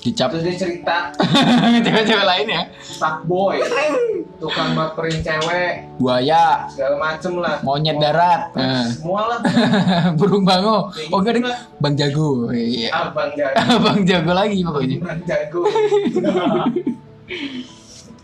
dicap 0.00 0.32
terus 0.32 0.44
dia 0.48 0.56
cerita. 0.56 1.12
Cewek-cewek 1.84 2.26
lain 2.26 2.46
ya? 2.48 2.62
Fuckboy 2.96 3.60
tukang 4.40 4.72
baperin 4.72 5.20
cewek. 5.20 5.84
Buaya. 6.00 6.64
Segala 6.72 6.96
macem 6.96 7.32
lah. 7.36 7.60
Monyet 7.60 8.00
darat. 8.00 8.56
Nah. 8.56 8.88
semua 8.88 9.36
lah. 9.36 9.38
Burung 10.18 10.48
bango. 10.48 10.88
Kayak 10.88 11.12
oh 11.12 11.18
enggak 11.20 11.34
gitu 11.36 11.44
deh 11.44 11.60
bang 11.76 11.94
jago. 12.00 12.28
Iya. 12.48 12.88
Abang 12.96 13.30
jago. 13.36 13.74
Bang 13.84 14.00
jago 14.08 14.32
lagi 14.32 14.58
pokoknya. 14.64 14.96
Abang 15.04 15.22
jago. 15.28 15.60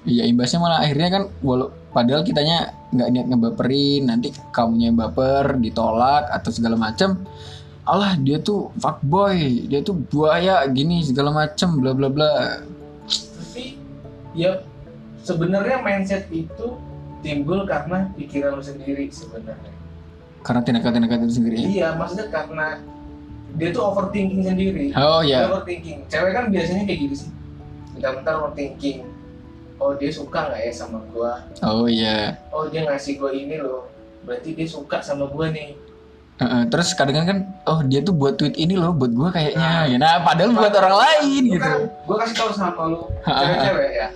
Iya 0.06 0.22
imbasnya 0.30 0.58
malah 0.62 0.80
akhirnya 0.80 1.08
kan 1.12 1.22
walau 1.42 1.68
padahal 1.90 2.22
kitanya 2.22 2.72
nggak 2.94 3.08
niat 3.10 3.26
ngebaperin 3.26 4.02
nanti 4.06 4.30
kamunya 4.54 4.88
yang 4.88 4.96
baper 4.96 5.58
ditolak 5.58 6.30
atau 6.30 6.50
segala 6.54 6.78
macem 6.78 7.26
Allah 7.86 8.18
dia 8.18 8.42
tuh 8.42 8.74
fuckboy. 8.82 9.70
Dia 9.70 9.80
tuh 9.86 9.94
buaya 10.10 10.66
gini 10.66 11.06
segala 11.06 11.30
macem 11.30 11.78
bla 11.78 11.94
bla 11.94 12.10
bla. 12.10 12.58
Tapi 13.06 13.78
ya 14.34 14.58
sebenarnya 15.22 15.86
mindset 15.86 16.26
itu 16.34 16.74
timbul 17.22 17.62
karena 17.62 18.10
pikiran 18.18 18.58
lu 18.58 18.62
sendiri 18.62 19.06
sebenarnya. 19.14 19.70
Karena 20.42 20.60
tindakan-tindakan 20.66 21.18
itu 21.30 21.34
sendiri. 21.38 21.56
Ya. 21.62 21.66
iya 21.70 21.88
maksudnya 21.94 22.26
karena 22.34 22.82
dia 23.54 23.70
tuh 23.70 23.82
overthinking 23.86 24.42
sendiri. 24.42 24.90
Oh 24.98 25.22
ya 25.22 25.46
overthinking. 25.46 26.10
Cewek 26.10 26.34
kan 26.34 26.50
biasanya 26.50 26.82
kayak 26.90 26.98
gitu 27.06 27.14
sih. 27.22 27.30
Bentar-bentar 27.94 28.34
overthinking. 28.42 29.06
Oh 29.78 29.94
dia 29.94 30.10
suka 30.10 30.50
nggak 30.50 30.60
ya 30.66 30.72
sama 30.74 30.98
gua? 31.14 31.46
Oh 31.62 31.86
iya. 31.86 32.34
Oh 32.50 32.66
dia 32.66 32.82
ngasih 32.82 33.22
gua 33.22 33.30
ini 33.30 33.62
loh. 33.62 33.86
Berarti 34.26 34.58
dia 34.58 34.66
suka 34.66 34.98
sama 34.98 35.30
gua 35.30 35.54
nih 35.54 35.85
Heeh, 36.36 36.62
terus 36.68 36.92
kadang 36.92 37.24
kan 37.24 37.38
oh 37.64 37.80
dia 37.80 38.04
tuh 38.04 38.12
buat 38.12 38.36
tweet 38.36 38.60
ini 38.60 38.76
loh 38.76 38.92
buat 38.92 39.08
gua 39.16 39.32
kayaknya. 39.32 39.88
Nah. 39.88 39.96
nah 39.96 40.14
padahal 40.20 40.52
buat 40.52 40.68
orang 40.68 40.96
lain 41.00 41.42
gitu. 41.48 41.64
kan, 41.64 41.80
gua 42.04 42.16
kasih 42.20 42.34
tau 42.36 42.52
sama 42.52 42.82
lu 42.92 43.08
cewek-cewek 43.24 43.90
ya. 43.96 44.08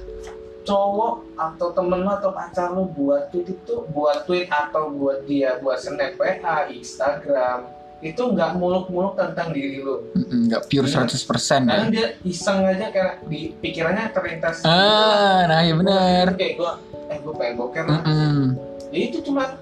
Cowok 0.60 1.14
atau 1.40 1.68
temen 1.72 1.98
lu 2.04 2.10
atau 2.12 2.30
pacar 2.36 2.68
lu 2.76 2.84
buat 2.92 3.32
tweet 3.32 3.56
itu 3.56 3.74
buat 3.96 4.28
tweet 4.28 4.52
atau 4.52 4.92
buat 4.92 5.24
dia 5.24 5.56
buat 5.64 5.80
snap 5.80 6.20
WA 6.20 6.68
Instagram 6.68 7.80
itu 8.00 8.20
nggak 8.20 8.56
muluk-muluk 8.56 9.12
tentang 9.12 9.52
diri 9.52 9.84
Mm-mm, 9.84 10.48
nggak 10.48 10.72
pure 10.72 10.88
100% 10.88 11.04
ya 11.04 11.68
kadang 11.68 11.92
dia 11.92 12.06
iseng 12.24 12.64
aja 12.64 12.88
kayak 12.88 13.14
di 13.28 13.52
pikirannya 13.60 14.08
terlintas. 14.12 14.64
Ah 14.64 15.44
nah 15.48 15.60
ya 15.64 15.72
benar 15.72 16.36
kayak 16.36 16.60
gua 16.60 16.80
eh 17.08 17.16
gua 17.24 17.32
pengen 17.36 17.54
boker 17.56 17.84
lah. 17.88 18.00
Mm-mm. 18.04 18.60
ya 18.92 19.00
itu 19.08 19.20
cuma 19.24 19.56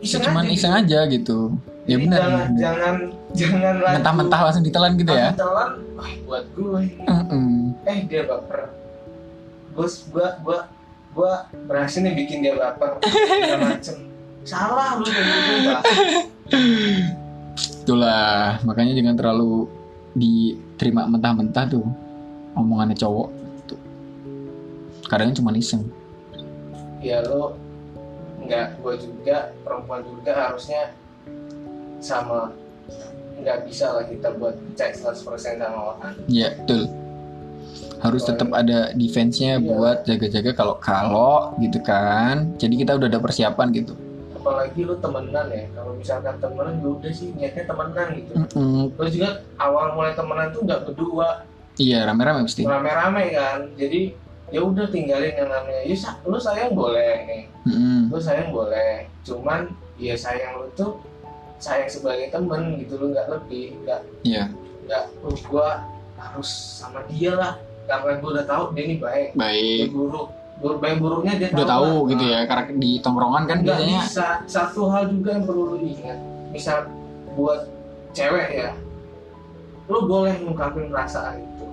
iseng 0.00 0.22
cuman 0.24 0.44
aja 0.48 0.52
iseng 0.52 0.72
gitu. 0.72 0.80
aja 0.80 1.00
gitu. 1.08 1.38
Ya 1.88 1.96
Jadi 1.96 2.04
benar 2.06 2.18
jangan 2.20 2.48
jangan 2.56 2.94
jangan 3.32 3.74
lagi 3.80 3.94
mentah-mentah 4.00 4.40
langsung 4.44 4.64
ditelan 4.64 4.92
gitu 5.00 5.12
ya? 5.12 5.30
Telan 5.36 5.70
wah 5.96 6.12
buat 6.28 6.44
gue. 6.56 6.80
Ini 6.84 7.04
Mm-mm. 7.08 7.48
eh 7.88 7.98
dia 8.08 8.22
baper. 8.28 8.60
Bos 9.76 9.94
gua 10.12 10.28
gua 10.42 10.58
gua 11.14 11.32
berhasil 11.68 12.00
nih 12.02 12.14
bikin 12.16 12.44
dia 12.44 12.54
baper. 12.56 13.00
Macem. 13.60 13.96
Salah 14.44 14.96
lu 14.96 15.04
gitu 15.04 15.20
itulah 17.90 18.62
makanya 18.62 18.94
jangan 18.94 19.18
terlalu 19.18 19.66
diterima 20.14 21.10
mentah-mentah 21.10 21.66
tuh 21.66 21.82
omongannya 22.54 22.94
cowok. 22.94 23.28
Tuh. 23.66 23.80
Kadang 25.10 25.34
cuma 25.34 25.50
iseng. 25.58 25.82
Ya 27.02 27.18
lu 27.26 27.56
nggak 28.50 28.82
gua 28.82 28.94
juga 28.98 29.36
perempuan 29.62 30.02
juga 30.02 30.32
harusnya 30.50 30.90
sama. 32.02 32.50
Nggak 33.40 33.58
bisa 33.70 33.86
lah 33.94 34.04
kita 34.04 34.34
buat 34.36 34.58
percaya 34.58 34.90
100% 34.92 35.62
sama 35.62 35.78
orang. 35.94 36.12
Ya 36.26 36.50
betul. 36.58 36.90
Harus 38.00 38.24
tetap 38.24 38.48
ada 38.50 38.90
defense-nya 38.96 39.60
Iya. 39.60 39.64
buat 39.64 39.98
jaga-jaga 40.02 40.50
kalau 40.56 40.76
kalau 40.82 41.54
gitu 41.62 41.78
kan. 41.80 42.56
Jadi 42.58 42.74
kita 42.80 42.96
udah 42.98 43.06
ada 43.06 43.20
persiapan 43.22 43.68
gitu. 43.70 43.94
Apalagi 44.34 44.82
lu 44.82 44.96
temenan 44.98 45.46
ya. 45.52 45.64
Kalau 45.76 45.92
misalkan 45.94 46.34
temenan 46.40 46.80
ya 46.80 46.88
udah 46.90 47.12
sih 47.12 47.28
niatnya 47.36 47.64
temenan 47.68 48.08
gitu. 48.16 48.32
Mm-mm. 48.34 48.90
terus 48.96 49.10
juga 49.14 49.30
awal 49.60 49.94
mulai 49.94 50.12
temenan 50.16 50.48
tuh 50.50 50.64
nggak 50.66 50.80
berdua. 50.90 51.44
Iya 51.76 52.04
rame-rame 52.04 52.44
mesti 52.44 52.66
rame-rame 52.66 53.24
kan. 53.36 53.58
Jadi 53.76 54.00
ya 54.50 54.60
udah 54.64 54.86
tinggalin 54.90 55.32
yang 55.36 55.48
namanya. 55.48 55.80
Ya 55.84 55.96
lu 56.26 56.36
sayang 56.40 56.72
boleh. 56.72 57.24
Nih 57.28 57.42
Mm-mm. 57.68 57.99
Lu 58.10 58.18
sayang 58.18 58.50
boleh. 58.50 59.06
Cuman 59.22 59.70
ya 59.96 60.18
sayang 60.18 60.58
lu 60.60 60.66
tuh 60.74 60.98
sayang 61.62 61.86
sebagai 61.86 62.34
temen 62.34 62.80
gitu 62.82 62.98
lu 62.98 63.14
nggak 63.14 63.28
lebih 63.30 63.76
nggak 63.84 64.00
iya. 64.24 64.48
nggak 64.88 65.04
lu 65.22 65.30
gua 65.46 65.86
harus 66.18 66.50
sama 66.50 67.06
dia 67.06 67.38
lah. 67.38 67.54
Karena 67.86 68.18
gua 68.18 68.30
udah 68.38 68.46
tahu 68.46 68.62
dia 68.74 68.82
ini 68.84 68.96
baik 68.98 69.28
dia 69.34 69.40
baik. 69.40 69.86
buruk. 69.94 70.28
Buruk 70.60 70.78
baik 70.84 71.00
buruknya 71.00 71.32
dia 71.40 71.48
udah 71.56 71.68
tahu 71.70 71.94
lah. 72.04 72.10
gitu 72.12 72.24
ya 72.28 72.40
karena 72.44 72.64
di 72.76 72.90
tongkrongan 73.00 73.44
kan 73.48 73.58
nggak 73.64 73.78
biasanya 73.78 74.00
bisa. 74.04 74.28
Satu 74.44 74.90
hal 74.92 75.08
juga 75.08 75.38
yang 75.38 75.44
perlu 75.48 75.62
lu 75.72 75.76
ingat. 75.80 76.18
Misal 76.52 76.90
buat 77.38 77.70
cewek 78.12 78.48
ya 78.58 78.74
lu 79.90 80.06
boleh 80.06 80.38
ngungkapin 80.38 80.86
perasaan 80.86 81.42
itu. 81.42 81.66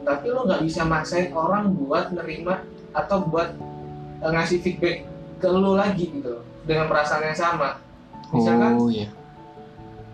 Tapi 0.00 0.26
lu 0.32 0.48
nggak 0.48 0.64
bisa 0.64 0.80
maksain 0.88 1.28
orang 1.36 1.76
buat 1.76 2.08
nerima 2.16 2.64
atau 2.96 3.20
buat 3.28 3.52
eh, 4.24 4.30
ngasih 4.32 4.64
feedback 4.64 5.09
ke 5.40 5.48
lu 5.48 5.72
lagi 5.74 6.04
gitu 6.12 6.44
dengan 6.62 6.86
perasaan 6.86 7.24
yang 7.24 7.34
sama. 7.34 7.80
Misalkan 8.30 8.76
oh 8.76 8.92
iya. 8.92 9.08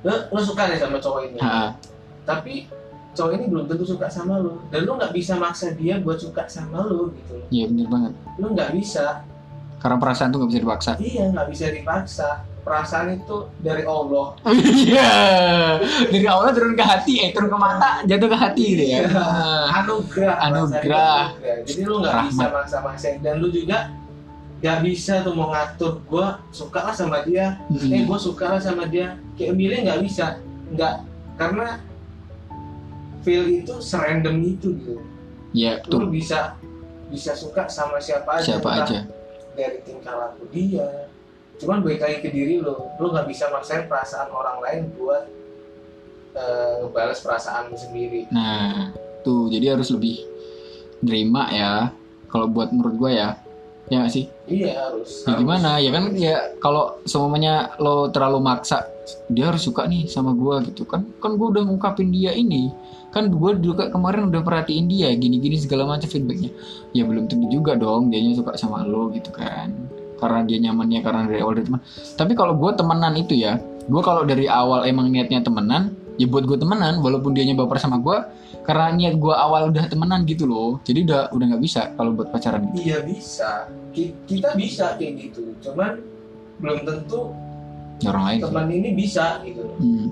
Lu, 0.07 0.15
lu 0.31 0.41
suka 0.41 0.71
nih 0.71 0.79
sama 0.79 1.03
cowok 1.03 1.21
ini. 1.27 1.39
Ha-ha. 1.43 1.75
tapi 2.23 2.67
cowok 3.13 3.33
ini 3.35 3.45
belum 3.51 3.65
tentu 3.67 3.85
suka 3.85 4.07
sama 4.07 4.39
lu. 4.39 4.63
Dan 4.71 4.87
lu 4.87 4.95
nggak 4.95 5.11
bisa 5.11 5.35
maksa 5.35 5.75
dia 5.75 5.99
buat 5.99 6.17
suka 6.17 6.47
sama 6.47 6.87
lu 6.87 7.11
gitu. 7.13 7.43
Iya 7.51 7.67
bener 7.69 7.87
banget. 7.91 8.13
Lu 8.39 8.55
nggak 8.55 8.71
bisa. 8.73 9.27
Karena 9.77 9.99
perasaan 9.99 10.31
tuh 10.31 10.39
nggak 10.43 10.51
bisa 10.55 10.63
dipaksa. 10.63 10.93
Iya 10.97 11.25
nggak 11.35 11.49
bisa 11.51 11.65
dipaksa. 11.69 12.31
Perasaan 12.63 13.15
itu 13.15 13.37
dari 13.59 13.83
Allah. 13.83 14.35
Iya. 14.87 15.11
Dari 16.11 16.27
awalnya 16.27 16.53
turun 16.55 16.75
ke 16.75 16.83
hati 16.83 17.15
eh 17.23 17.31
turun 17.31 17.47
ke 17.47 17.59
mata 17.59 18.03
jatuh 18.03 18.27
ke 18.27 18.39
hati 18.39 18.65
gitu 18.75 18.85
ya 18.91 19.01
anugerah. 19.77 20.37
Anugerah. 20.51 21.23
Jadi 21.63 21.83
lu 21.83 22.03
nggak 22.03 22.15
bisa 22.31 22.43
Rahmat. 22.47 22.51
maksa-maksain. 22.63 23.19
Dan 23.23 23.39
lu 23.39 23.51
juga 23.51 23.91
nggak 24.61 24.79
bisa 24.85 25.21
tuh 25.21 25.35
mau 25.37 25.53
ngatur. 25.53 26.01
Gue 26.09 26.27
suka 26.53 26.81
lah 26.91 26.95
sama 26.97 27.21
dia. 27.25 27.61
Eh 27.69 27.77
Mm-mm. 27.77 28.09
gue 28.09 28.19
suka 28.21 28.57
lah 28.57 28.61
sama 28.61 28.89
dia. 28.89 29.21
Kayak 29.37 29.55
milih 29.57 29.79
nggak 29.85 30.01
bisa. 30.05 30.41
Nggak 30.73 30.95
karena 31.37 31.81
feel 33.21 33.45
itu 33.51 33.75
serandom 33.85 34.37
itu 34.41 34.73
gitu. 34.81 34.97
Iya 35.53 35.81
lu 35.89 36.09
betul. 36.09 36.13
bisa 36.13 36.57
bisa 37.07 37.33
suka 37.39 37.71
sama 37.71 38.03
siapa 38.03 38.43
aja 38.43 38.59
siapa 38.59 38.71
aja. 38.83 38.99
dari 39.55 39.79
tingkah 39.85 40.15
laku 40.17 40.49
dia. 40.53 41.09
Cuman 41.57 41.81
balik 41.81 42.05
lagi 42.05 42.19
ke 42.25 42.29
diri 42.33 42.61
lo. 42.61 42.93
Lo 42.97 43.13
nggak 43.13 43.29
bisa 43.29 43.49
maksain 43.53 43.89
perasaan 43.89 44.33
orang 44.33 44.61
lain 44.65 44.83
buat 44.97 45.25
eh, 46.37 46.73
ngebales 46.85 47.21
perasaan 47.21 47.73
lu 47.73 47.77
sendiri. 47.77 48.29
Nah 48.33 48.93
tuh. 49.21 49.53
Jadi 49.53 49.67
harus 49.69 49.89
lebih 49.93 50.25
nerima 51.05 51.53
ya. 51.53 51.73
Kalau 52.27 52.49
buat 52.51 52.75
menurut 52.75 52.97
gue 53.01 53.13
ya 53.17 53.46
ya 53.87 54.03
nggak 54.03 54.13
sih? 54.13 54.25
Iya 54.51 54.73
harus. 54.89 55.23
Ya 55.23 55.35
harus. 55.35 55.41
gimana? 55.43 55.71
Ya 55.79 55.91
kan 55.95 56.05
ya 56.15 56.37
kalau 56.59 56.99
semuanya 57.07 57.75
lo 57.79 58.11
terlalu 58.11 58.43
maksa 58.43 58.87
dia 59.31 59.51
harus 59.51 59.63
suka 59.63 59.87
nih 59.87 60.11
sama 60.11 60.35
gua 60.35 60.63
gitu. 60.67 60.83
Kan 60.87 61.07
kan 61.23 61.39
gue 61.39 61.47
udah 61.47 61.63
ngungkapin 61.67 62.11
dia 62.11 62.35
ini. 62.35 62.71
Kan 63.15 63.33
gue 63.33 63.53
juga 63.63 63.89
kemarin 63.89 64.29
udah 64.29 64.43
perhatiin 64.45 64.91
dia 64.91 65.09
gini-gini 65.15 65.57
segala 65.57 65.87
macam 65.87 66.11
feedbacknya. 66.11 66.51
Ya 66.93 67.07
belum 67.07 67.31
tentu 67.31 67.47
juga 67.49 67.79
dong 67.79 68.11
dianya 68.11 68.37
suka 68.37 68.59
sama 68.59 68.83
lo 68.83 69.09
gitu 69.15 69.31
kan. 69.31 69.71
Karena 70.17 70.41
dia 70.43 70.59
nyamannya 70.69 71.01
karena 71.05 71.21
dari 71.29 71.41
awal 71.41 71.55
dari 71.61 71.67
teman. 71.71 71.81
Tapi 72.19 72.33
kalau 72.35 72.55
gue 72.59 72.71
temenan 72.75 73.15
itu 73.15 73.35
ya 73.39 73.63
gue 73.87 74.03
kalau 74.03 74.27
dari 74.27 74.51
awal 74.51 74.83
emang 74.83 75.15
niatnya 75.15 75.47
temenan 75.47 75.95
ya 76.17 76.27
buat 76.27 76.45
gue 76.45 76.57
temenan 76.57 76.99
walaupun 76.99 77.33
dia 77.33 77.45
baper 77.49 77.77
sama 77.77 77.97
gue 77.97 78.19
karena 78.65 78.91
niat 78.91 79.15
gue 79.15 79.31
awal 79.31 79.71
udah 79.71 79.85
temenan 79.87 80.25
gitu 80.25 80.45
loh. 80.45 80.81
Jadi 80.83 81.05
udah 81.05 81.31
udah 81.31 81.45
nggak 81.47 81.63
bisa 81.63 81.93
kalau 81.95 82.13
buat 82.13 82.29
pacaran 82.29 82.67
gitu. 82.71 82.83
Iya 82.85 82.99
bisa. 83.03 83.69
Ki- 83.93 84.17
kita 84.27 84.53
bisa 84.55 84.97
kayak 84.97 85.13
gitu. 85.23 85.55
Cuman 85.63 86.01
belum 86.59 86.83
tentu 86.83 87.31
Ya, 87.97 88.13
orang 88.13 88.25
lain 88.29 88.37
sih. 88.37 88.45
teman 88.45 88.67
ini 88.71 88.89
bisa 88.93 89.27
gitu. 89.41 89.65
Hmm. 89.77 90.09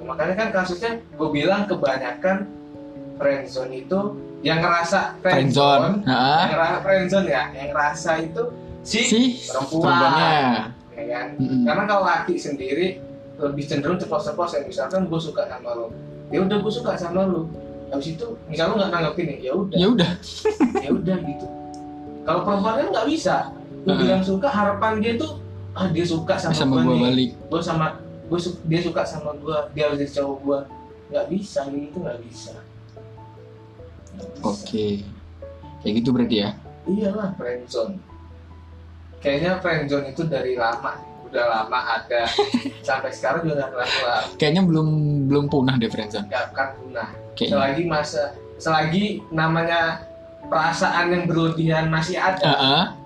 makanya 0.00 0.34
kan 0.34 0.48
kasusnya 0.54 1.04
gue 1.04 1.28
bilang 1.28 1.68
kebanyakan 1.68 2.48
friendzone 3.14 3.76
itu 3.76 3.98
yang 4.40 4.58
ngerasa 4.58 5.20
friendzone 5.20 6.00
yang 6.00 6.08
Nah, 6.08 6.48
ngerasa 6.48 6.76
friendzone 6.80 7.28
ya 7.28 7.42
yang 7.52 7.68
ngerasa 7.70 8.10
itu 8.22 8.42
si, 8.80 8.98
si 9.04 9.20
perempuan. 9.44 9.84
perempuannya 9.84 10.28
ya 10.96 11.04
kan? 11.04 11.26
Mm-mm. 11.36 11.62
karena 11.62 11.82
kalau 11.84 12.02
laki 12.04 12.34
sendiri 12.34 12.86
lebih 13.38 13.64
cenderung 13.70 13.98
ceplos-ceplos 13.98 14.50
ya 14.50 14.60
misalkan 14.66 15.06
gue 15.06 15.20
suka 15.22 15.46
sama 15.46 15.70
lo 15.74 15.94
ya 16.28 16.42
udah 16.44 16.58
gue 16.60 16.72
suka 16.74 16.92
sama 16.98 17.22
lo. 17.24 17.46
Habis 17.88 18.20
itu 18.20 18.26
misal 18.50 18.74
lo 18.74 18.82
nggak 18.82 18.90
nanggepin 18.92 19.26
ya 19.32 19.36
ya 19.48 19.52
udah. 19.56 19.76
Ya 19.78 19.86
udah. 19.88 20.10
Ya 20.84 20.90
udah 20.92 21.16
gitu. 21.24 21.46
Kalau 22.26 22.40
perempuan 22.44 22.74
kan 22.84 22.86
nggak 22.92 23.08
bisa. 23.08 23.36
Lu 23.86 23.94
Heeh. 23.94 24.00
bilang 24.04 24.20
suka 24.20 24.48
harapan 24.52 24.92
dia 25.00 25.12
tuh 25.16 25.40
ah 25.72 25.88
dia 25.88 26.04
suka 26.04 26.36
sama, 26.36 26.52
sama 26.52 26.74
gue 26.84 26.96
balik. 26.98 27.30
Gue 27.48 27.60
sama 27.64 27.96
gue 28.28 28.36
su- 28.36 28.60
dia 28.68 28.80
suka 28.84 29.02
sama 29.08 29.32
gue 29.38 29.56
dia 29.72 29.88
harus 29.88 29.96
jadi 29.98 30.12
cowok 30.20 30.36
gue 30.44 30.58
nggak 31.08 31.26
bisa 31.32 31.60
gitu 31.72 31.96
nggak 32.04 32.20
bisa. 32.26 32.52
Oke. 34.44 35.02
Kayak 35.80 35.94
gitu 36.02 36.10
berarti 36.10 36.36
ya. 36.42 36.50
iyalah 36.88 37.36
friendzone 37.36 38.00
kayaknya 39.20 39.60
friendzone 39.60 40.08
itu 40.08 40.24
dari 40.24 40.56
lama 40.56 40.96
udah 41.28 41.44
lama 41.46 41.78
ada 41.94 42.22
sampai 42.88 43.10
sekarang 43.10 43.40
juga 43.42 43.54
nggak 43.58 43.70
kelar 43.70 43.90
kelar 43.92 44.22
Kayaknya 44.34 44.62
belum 44.62 44.88
belum 45.26 45.44
punah 45.46 45.74
deh 45.74 45.86
friendzone. 45.86 46.26
nggak 46.26 46.44
akan 46.48 46.68
punah 46.76 47.08
Kayaknya. 47.32 47.52
selagi 47.54 47.82
masa 47.84 48.22
selagi 48.56 49.04
namanya 49.30 49.80
perasaan 50.42 51.06
yang 51.08 51.24
berlebihan 51.24 51.86
masih 51.86 52.16
ada 52.16 52.38
itu 52.38 52.48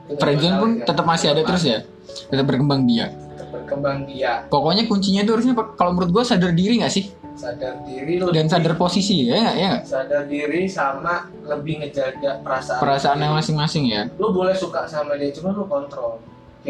nggak 0.09 0.19
friendzone 0.19 0.57
pun 0.57 0.71
ya. 0.73 0.85
tetap 0.85 1.05
masih 1.05 1.27
ada 1.29 1.43
terus 1.43 1.65
ya. 1.65 1.79
Tetap 2.03 2.45
berkembang 2.45 2.85
biak. 2.85 3.11
Tetap 3.33 3.49
berkembang 3.51 3.99
dia 4.05 4.45
Pokoknya 4.47 4.85
kuncinya 4.85 5.21
itu 5.21 5.33
harusnya 5.33 5.55
kalau 5.73 5.93
menurut 5.93 6.11
gua 6.13 6.23
sadar 6.23 6.53
diri 6.53 6.79
nggak 6.79 6.93
sih? 6.93 7.07
sadar 7.33 7.81
diri 7.83 8.21
lebih, 8.21 8.29
Dan 8.31 8.45
sadar 8.45 8.77
posisi 8.77 9.25
ya? 9.25 9.57
Ya 9.57 9.81
sadar 9.81 10.27
diri 10.27 10.69
sama 10.69 11.25
lebih 11.43 11.81
ngejaga 11.81 12.45
perasaan 12.45 12.77
Perasaannya 12.79 13.25
diri. 13.27 13.37
masing-masing 13.39 13.85
ya. 13.87 14.03
lu 14.13 14.29
boleh 14.31 14.53
suka 14.53 14.85
sama 14.85 15.17
dia 15.17 15.33
cuma 15.33 15.49
lu 15.51 15.65
kontrol 15.65 16.21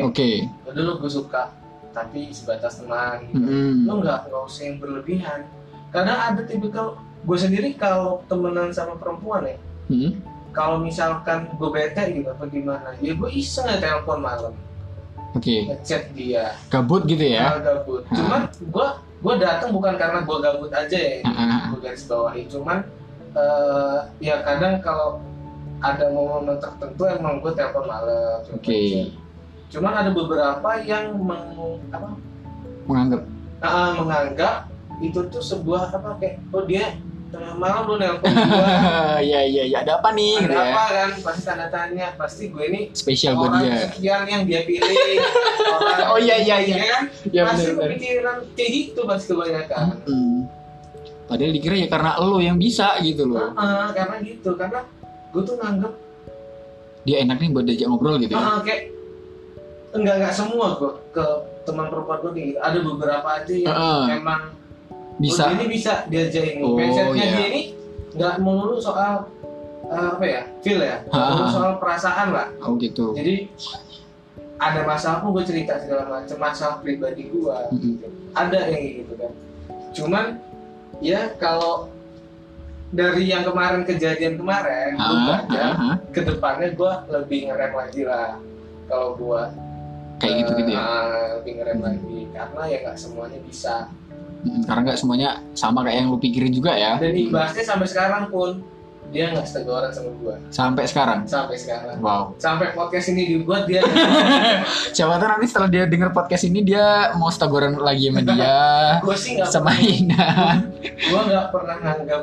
Oke. 0.00 0.48
Kayak, 0.48 0.72
udah 0.72 0.82
lu 0.82 0.92
gue 0.98 1.10
suka 1.10 1.42
tapi 1.92 2.32
sebatas 2.32 2.80
teman 2.80 3.20
gitu. 3.28 3.36
Mm-mm. 3.36 3.84
lu 3.84 4.00
nggak 4.00 4.32
nggak 4.32 4.42
usah 4.42 4.62
yang 4.64 4.76
berlebihan 4.80 5.40
kadang 5.92 6.16
ada 6.16 6.40
tipikal 6.40 6.96
gue 7.22 7.36
sendiri 7.36 7.76
kalau 7.76 8.24
temenan 8.26 8.72
sama 8.72 8.96
perempuan 8.96 9.44
ya 9.44 9.58
Mm. 9.92 10.24
kalau 10.50 10.80
misalkan 10.80 11.52
gue 11.52 11.68
bete 11.68 12.00
gitu 12.14 12.32
apa 12.32 12.48
gimana 12.48 12.96
ya 12.96 13.12
gue 13.12 13.28
iseng 13.28 13.68
ya 13.68 13.76
telepon 13.76 14.24
malam 14.24 14.56
Oke. 15.36 15.68
ngechat 15.68 16.12
dia 16.12 16.56
Gabut 16.68 17.04
gitu 17.04 17.20
ya. 17.20 17.52
Hal 17.52 17.60
gabut 17.60 18.08
cuman 18.08 18.48
gue 18.48 18.86
gue 19.20 19.34
datang 19.36 19.68
bukan 19.70 20.00
karena 20.00 20.24
gue 20.24 20.36
gabut 20.38 20.72
aja 20.72 20.96
ya 20.96 21.20
gue 21.68 21.78
garis 21.82 22.08
bawahi 22.08 22.48
cuman 22.48 22.78
eh, 23.32 23.98
ya 24.24 24.40
kadang 24.40 24.80
kalau 24.80 25.20
ada 25.82 26.08
momen 26.08 26.56
tertentu 26.56 27.04
emang 27.04 27.44
gue 27.44 27.52
telepon 27.52 27.84
malam 27.84 28.40
Oke. 28.48 29.12
Cuman 29.72 29.92
ada 29.96 30.10
beberapa 30.10 30.68
yang 30.78 31.16
meng, 31.16 31.56
apa, 31.88 32.08
Menganggap. 32.84 33.22
ah, 33.58 33.90
menganggap 33.94 34.54
itu 34.98 35.18
tuh 35.26 35.40
sebuah 35.40 35.90
apa 35.90 36.14
kayak 36.16 36.38
oh 36.50 36.62
dia 36.62 36.94
tengah 37.28 37.56
malam 37.56 37.82
lu 37.86 37.96
nelpon 37.96 38.28
gue 38.28 38.66
Iya 39.24 39.40
iya 39.42 39.62
iya. 39.64 39.76
Ada 39.80 39.96
apa 39.96 40.12
nih? 40.12 40.36
ada 40.36 40.44
gitu 40.44 40.52
ya. 40.52 40.64
apa 40.68 40.84
kan 40.86 41.10
pasti 41.22 41.42
tanda 41.42 41.66
tanya 41.66 42.06
pasti 42.12 42.44
gue 42.46 42.64
ini 42.64 42.80
Spesial 42.92 43.32
buat 43.34 43.56
dia. 43.58 43.88
sekian 43.88 44.22
yang 44.24 44.42
dia 44.44 44.60
pilih 44.62 44.84
orang 45.72 46.06
Oh, 46.06 46.18
iya, 46.18 46.36
iya, 46.36 46.56
iya. 46.60 46.76
ya 46.76 46.86
kan 46.86 47.02
Ya 47.26 47.42
pasti 47.48 47.72
kepikiran 47.72 48.36
kayak 48.52 48.70
gitu 48.70 49.00
pasti 49.02 49.26
kebanyakan 49.28 49.84
Mm. 50.04 50.38
Padahal 51.24 51.50
dikira 51.50 51.76
ya 51.78 51.88
karena 51.88 52.10
lo 52.20 52.36
yang 52.36 52.60
bisa 52.60 52.92
gitu 53.00 53.24
loh. 53.24 53.56
Ah, 53.56 53.88
karena 53.90 54.20
gitu 54.20 54.52
karena 54.52 54.84
gue 55.32 55.42
tuh 55.42 55.56
nganggep 55.56 55.92
Dia 57.02 57.16
enak 57.24 57.36
nih 57.38 57.48
buat 57.48 57.64
diajak 57.64 57.88
ngobrol 57.88 58.20
gitu 58.20 58.30
ya. 58.30 58.38
ah, 58.38 58.60
kayak 58.60 58.92
enggak 59.92 60.14
enggak 60.20 60.34
semua 60.34 60.66
gue 60.76 60.92
ke 61.12 61.24
teman 61.62 61.86
perempuan 61.88 62.18
gue 62.20 62.32
kayak 62.32 62.46
gitu 62.48 62.58
ada 62.60 62.78
beberapa 62.80 63.28
aja 63.28 63.54
yang 63.54 63.76
Heeh. 63.76 64.04
emang 64.18 64.42
Bisa. 65.20 65.46
oh, 65.46 65.52
ini 65.54 65.64
bisa 65.68 65.92
diajak 66.08 66.44
ini 66.48 66.60
Oh, 66.64 66.74
mindsetnya 66.74 67.12
iya. 67.20 67.32
dia 67.36 67.46
ini 67.52 67.62
nggak 68.12 68.34
melulu 68.40 68.76
soal 68.76 69.28
eh, 69.86 70.08
apa 70.16 70.24
ya 70.24 70.42
feel 70.60 70.80
ya 70.80 71.04
melulu 71.06 71.44
soal 71.48 71.72
perasaan 71.76 72.28
lah 72.32 72.48
Oh 72.64 72.74
gitu. 72.76 73.12
jadi 73.12 73.46
ada 74.56 74.86
masalah 74.86 75.18
pun 75.20 75.34
gue 75.34 75.44
cerita 75.44 75.74
segala 75.78 76.06
macam 76.08 76.36
masalah 76.38 76.76
pribadi 76.80 77.28
gue 77.28 77.56
Mm-mm. 77.74 77.96
ada 78.32 78.58
yang 78.70 79.04
gitu 79.04 79.12
kan 79.16 79.32
cuman 79.92 80.24
ya 81.02 81.34
kalau 81.36 81.90
dari 82.92 83.24
yang 83.26 83.42
kemarin 83.42 83.82
kejadian 83.82 84.36
kemarin 84.36 84.94
gue 84.94 85.18
baca 85.24 85.64
ke 86.12 86.20
depannya 86.22 86.68
gue 86.72 86.92
lebih 87.10 87.38
ngerem 87.48 87.72
lagi 87.72 88.02
lah 88.04 88.36
kalau 88.86 89.16
gue 89.16 89.40
Kayak 90.22 90.34
gitu 90.38 90.50
gitu 90.56 90.70
ya. 90.70 90.82
lebih 91.36 91.52
ngerem 91.58 91.78
lagi 91.80 92.18
karena 92.30 92.62
ya 92.64 92.78
nggak 92.80 92.96
semuanya 92.96 93.40
bisa 93.42 93.76
Mm, 94.42 94.66
Karena 94.66 94.82
nggak 94.84 94.98
semuanya 94.98 95.28
sama 95.52 95.82
kayak 95.82 95.96
yang 95.96 96.08
lu 96.08 96.18
pikirin 96.18 96.50
juga 96.50 96.74
ya. 96.74 96.96
dan 96.96 97.10
imbasnya 97.12 97.62
sampai 97.62 97.86
sekarang 97.86 98.26
pun 98.26 98.58
dia 99.08 99.28
nggak 99.28 99.44
seteguran 99.44 99.86
sama 99.88 100.10
gue 100.16 100.34
Sampai 100.48 100.82
sekarang. 100.84 101.20
sampai 101.24 101.54
sekarang 101.54 101.94
Wow. 101.98 102.34
sampai 102.36 102.72
podcast 102.72 103.06
ini 103.08 103.22
dibuat 103.28 103.66
dia 103.66 103.86
Siapa 104.96 105.14
tahu 105.14 105.28
nanti 105.28 105.46
setelah 105.46 105.68
dia 105.68 105.84
denger 105.84 106.10
podcast 106.10 106.42
ini 106.42 106.58
dia 106.60 106.84
mau 107.14 107.28
stagoran 107.28 107.76
lagi 107.76 108.08
sama 108.08 108.20
dia 108.24 108.58
gue 109.04 109.14
sih 109.14 109.30
nggak 109.36 109.46
sama 109.46 109.70
Ina. 109.76 110.26
gue 110.82 111.20
nggak 111.22 111.46
pernah 111.48 111.76
nganggap 111.78 112.22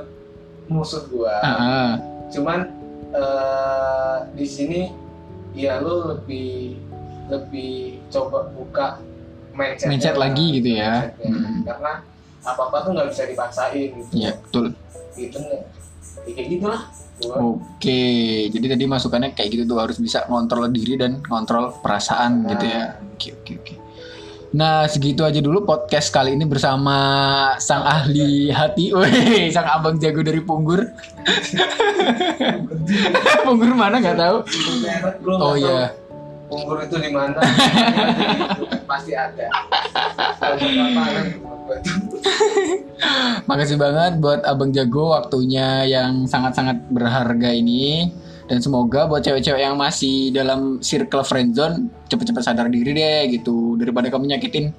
musuh 0.68 1.04
gue 1.06 1.36
Heeh. 1.40 1.90
cuman 2.30 2.60
eh, 3.10 4.18
di 4.34 4.44
sini 4.44 4.82
ya 5.52 5.80
lu 5.80 6.04
lebih 6.10 6.76
lebih 7.30 8.02
coba 8.10 8.50
buka 8.50 8.88
mindset 9.54 9.88
Mindset 9.88 10.16
lagi 10.18 10.60
gitu 10.60 10.70
ya. 10.76 11.14
Hmm. 11.22 11.62
karena 11.64 11.94
apa 12.40 12.62
apa 12.72 12.78
tuh 12.82 12.92
nggak 12.96 13.08
bisa 13.12 13.24
dipaksain 13.26 13.90
gitu 13.94 14.10
Iya 14.12 14.32
betul. 14.36 14.66
gitu 15.14 15.40
Ya, 16.28 16.36
kayak 16.36 16.50
gitulah 16.52 16.82
Oke, 17.20 18.00
jadi 18.48 18.66
tadi 18.72 18.88
masukannya 18.88 19.36
kayak 19.36 19.50
gitu 19.52 19.64
tuh 19.68 19.76
harus 19.76 20.00
bisa 20.00 20.24
ngontrol 20.32 20.72
diri 20.72 20.96
dan 20.96 21.20
ngontrol 21.20 21.76
perasaan 21.84 22.48
gitu 22.48 22.64
ya. 22.64 22.96
Oke 23.12 23.36
oke 23.36 23.52
oke. 23.60 23.74
Nah 24.56 24.88
segitu 24.88 25.22
aja 25.22 25.38
dulu 25.38 25.62
podcast 25.62 26.10
kali 26.10 26.34
ini 26.34 26.48
bersama 26.48 26.96
sang 27.60 27.84
ahli 27.84 28.50
hati, 28.50 28.96
Weh, 28.96 29.52
sang 29.52 29.68
abang 29.68 30.00
jago 30.00 30.24
dari 30.24 30.40
Punggur. 30.40 30.80
Punggur 33.46 33.72
mana 33.76 34.00
nggak 34.00 34.18
tahu. 34.18 34.38
Oh 35.28 35.54
iya, 35.54 35.92
Unggur 36.50 36.82
itu 36.82 36.98
di 36.98 37.14
mana 37.14 37.38
pasti 38.90 39.14
ada 39.14 39.46
makasih 43.46 43.78
banget 43.78 44.18
buat 44.18 44.42
abang 44.44 44.74
jago 44.74 45.14
waktunya 45.14 45.86
yang 45.86 46.26
sangat-sangat 46.26 46.90
berharga 46.90 47.54
ini. 47.54 48.10
Dan 48.50 48.66
semoga 48.66 49.06
buat 49.06 49.22
cewek-cewek 49.22 49.62
yang 49.62 49.78
masih 49.78 50.34
dalam 50.34 50.82
circle 50.82 51.22
friendzone 51.22 51.86
cepet-cepet 52.10 52.42
sadar 52.42 52.66
diri 52.66 52.98
deh 52.98 53.30
gitu 53.30 53.78
daripada 53.78 54.10
kamu 54.10 54.26
nyakitin 54.26 54.74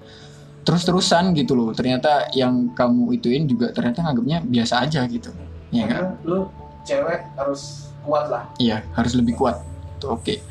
terus-terusan 0.67 1.31
gitu 1.39 1.55
loh. 1.55 1.71
Ternyata 1.71 2.35
yang 2.35 2.75
kamu 2.75 3.15
ituin 3.15 3.47
juga 3.47 3.71
ternyata 3.71 4.03
nganggapnya 4.03 4.43
biasa 4.43 4.75
aja 4.83 5.07
gitu. 5.07 5.31
Ya 5.71 5.87
kan? 5.87 6.19
Lu 6.27 6.51
cewek 6.83 7.23
harus 7.39 7.95
kuat 8.03 8.27
lah 8.27 8.43
Iya, 8.59 8.83
harus 8.99 9.15
lebih 9.15 9.39
kuat. 9.39 9.63
Oke. 10.03 10.43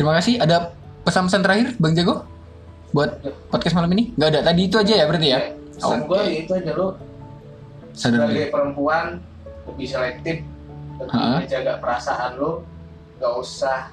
Terima 0.00 0.16
kasih. 0.16 0.40
Ada 0.40 0.72
pesan-pesan 1.04 1.44
terakhir 1.44 1.66
Bang 1.76 1.92
Jago 1.92 2.24
buat 2.96 3.20
podcast 3.52 3.76
malam 3.76 3.92
ini? 3.92 4.16
Nggak 4.16 4.28
ada. 4.32 4.40
Tadi 4.48 4.60
itu 4.64 4.76
aja 4.80 4.94
ya 4.96 5.04
berarti 5.04 5.28
ya? 5.28 5.38
Pesan 5.76 5.98
Oke. 6.00 6.08
gue 6.08 6.22
itu 6.40 6.52
aja 6.56 6.72
diri. 6.72 6.88
sebagai 7.92 8.48
perempuan 8.48 9.20
lebih 9.68 9.84
selektif 9.92 10.36
lebih 10.96 11.20
Ha? 11.20 11.44
menjaga 11.44 11.72
perasaan 11.84 12.40
lu 12.40 12.64
nggak 13.20 13.34
usah 13.44 13.92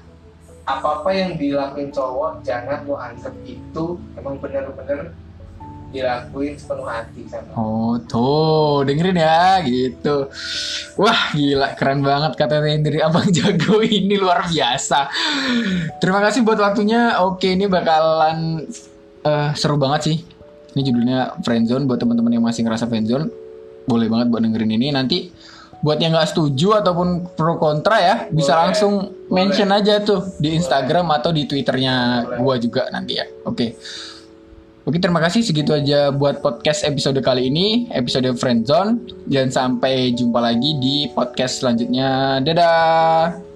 apa-apa 0.64 1.12
yang 1.12 1.36
dilakuin 1.36 1.92
cowok 1.92 2.40
jangan 2.40 2.88
lu 2.88 2.96
anggap 2.96 3.36
itu 3.44 4.00
emang 4.16 4.40
bener-bener 4.40 5.12
dilakuin 5.88 6.52
sepenuh 6.60 6.84
hati 6.84 7.24
sama 7.24 7.48
Oh 7.56 7.96
tuh 8.04 8.84
dengerin 8.84 9.16
ya 9.16 9.64
gitu. 9.64 10.28
Wah 11.00 11.32
gila 11.32 11.72
keren 11.80 12.04
banget 12.04 12.36
kata 12.36 12.60
dari 12.60 13.00
Abang 13.06 13.28
Jago 13.32 13.80
ini 13.80 14.20
luar 14.20 14.44
biasa. 14.44 15.08
Terima 15.96 16.20
kasih 16.20 16.44
buat 16.44 16.60
waktunya. 16.60 17.16
Oke 17.24 17.56
ini 17.56 17.64
bakalan 17.66 18.68
eh, 19.24 19.50
seru 19.56 19.80
banget 19.80 20.00
sih. 20.12 20.16
Ini 20.76 20.80
judulnya 20.84 21.40
Friendzone 21.40 21.88
buat 21.88 21.98
teman-teman 21.98 22.38
yang 22.38 22.44
masih 22.44 22.62
ngerasa 22.62 22.86
friendzone 22.86 23.32
Boleh 23.88 24.06
banget 24.12 24.28
buat 24.28 24.44
dengerin 24.44 24.76
ini. 24.76 24.92
Nanti 24.92 25.32
buat 25.80 25.96
yang 25.96 26.12
nggak 26.12 26.36
setuju 26.36 26.82
ataupun 26.84 27.38
pro 27.38 27.54
kontra 27.56 27.96
ya 28.02 28.16
Bisa 28.28 28.52
Boleh. 28.52 28.62
langsung 28.66 28.92
mention 29.32 29.70
aja 29.72 30.02
tuh 30.04 30.26
di 30.36 30.52
Instagram 30.52 31.08
atau 31.16 31.32
di 31.32 31.48
Twitternya 31.48 31.94
Boleh. 32.28 32.38
gua 32.44 32.54
juga 32.60 32.82
nanti 32.92 33.16
ya. 33.16 33.24
Oke 33.48 33.80
Oke 34.88 34.96
terima 34.96 35.20
kasih. 35.20 35.44
Segitu 35.44 35.76
aja 35.76 36.08
buat 36.08 36.40
podcast 36.40 36.80
episode 36.80 37.20
kali 37.20 37.52
ini 37.52 37.92
episode 37.92 38.32
Friendzone. 38.40 38.96
Dan 39.28 39.52
sampai 39.52 40.16
jumpa 40.16 40.40
lagi 40.40 40.80
di 40.80 41.12
podcast 41.12 41.60
selanjutnya. 41.60 42.40
Dadah 42.40 43.47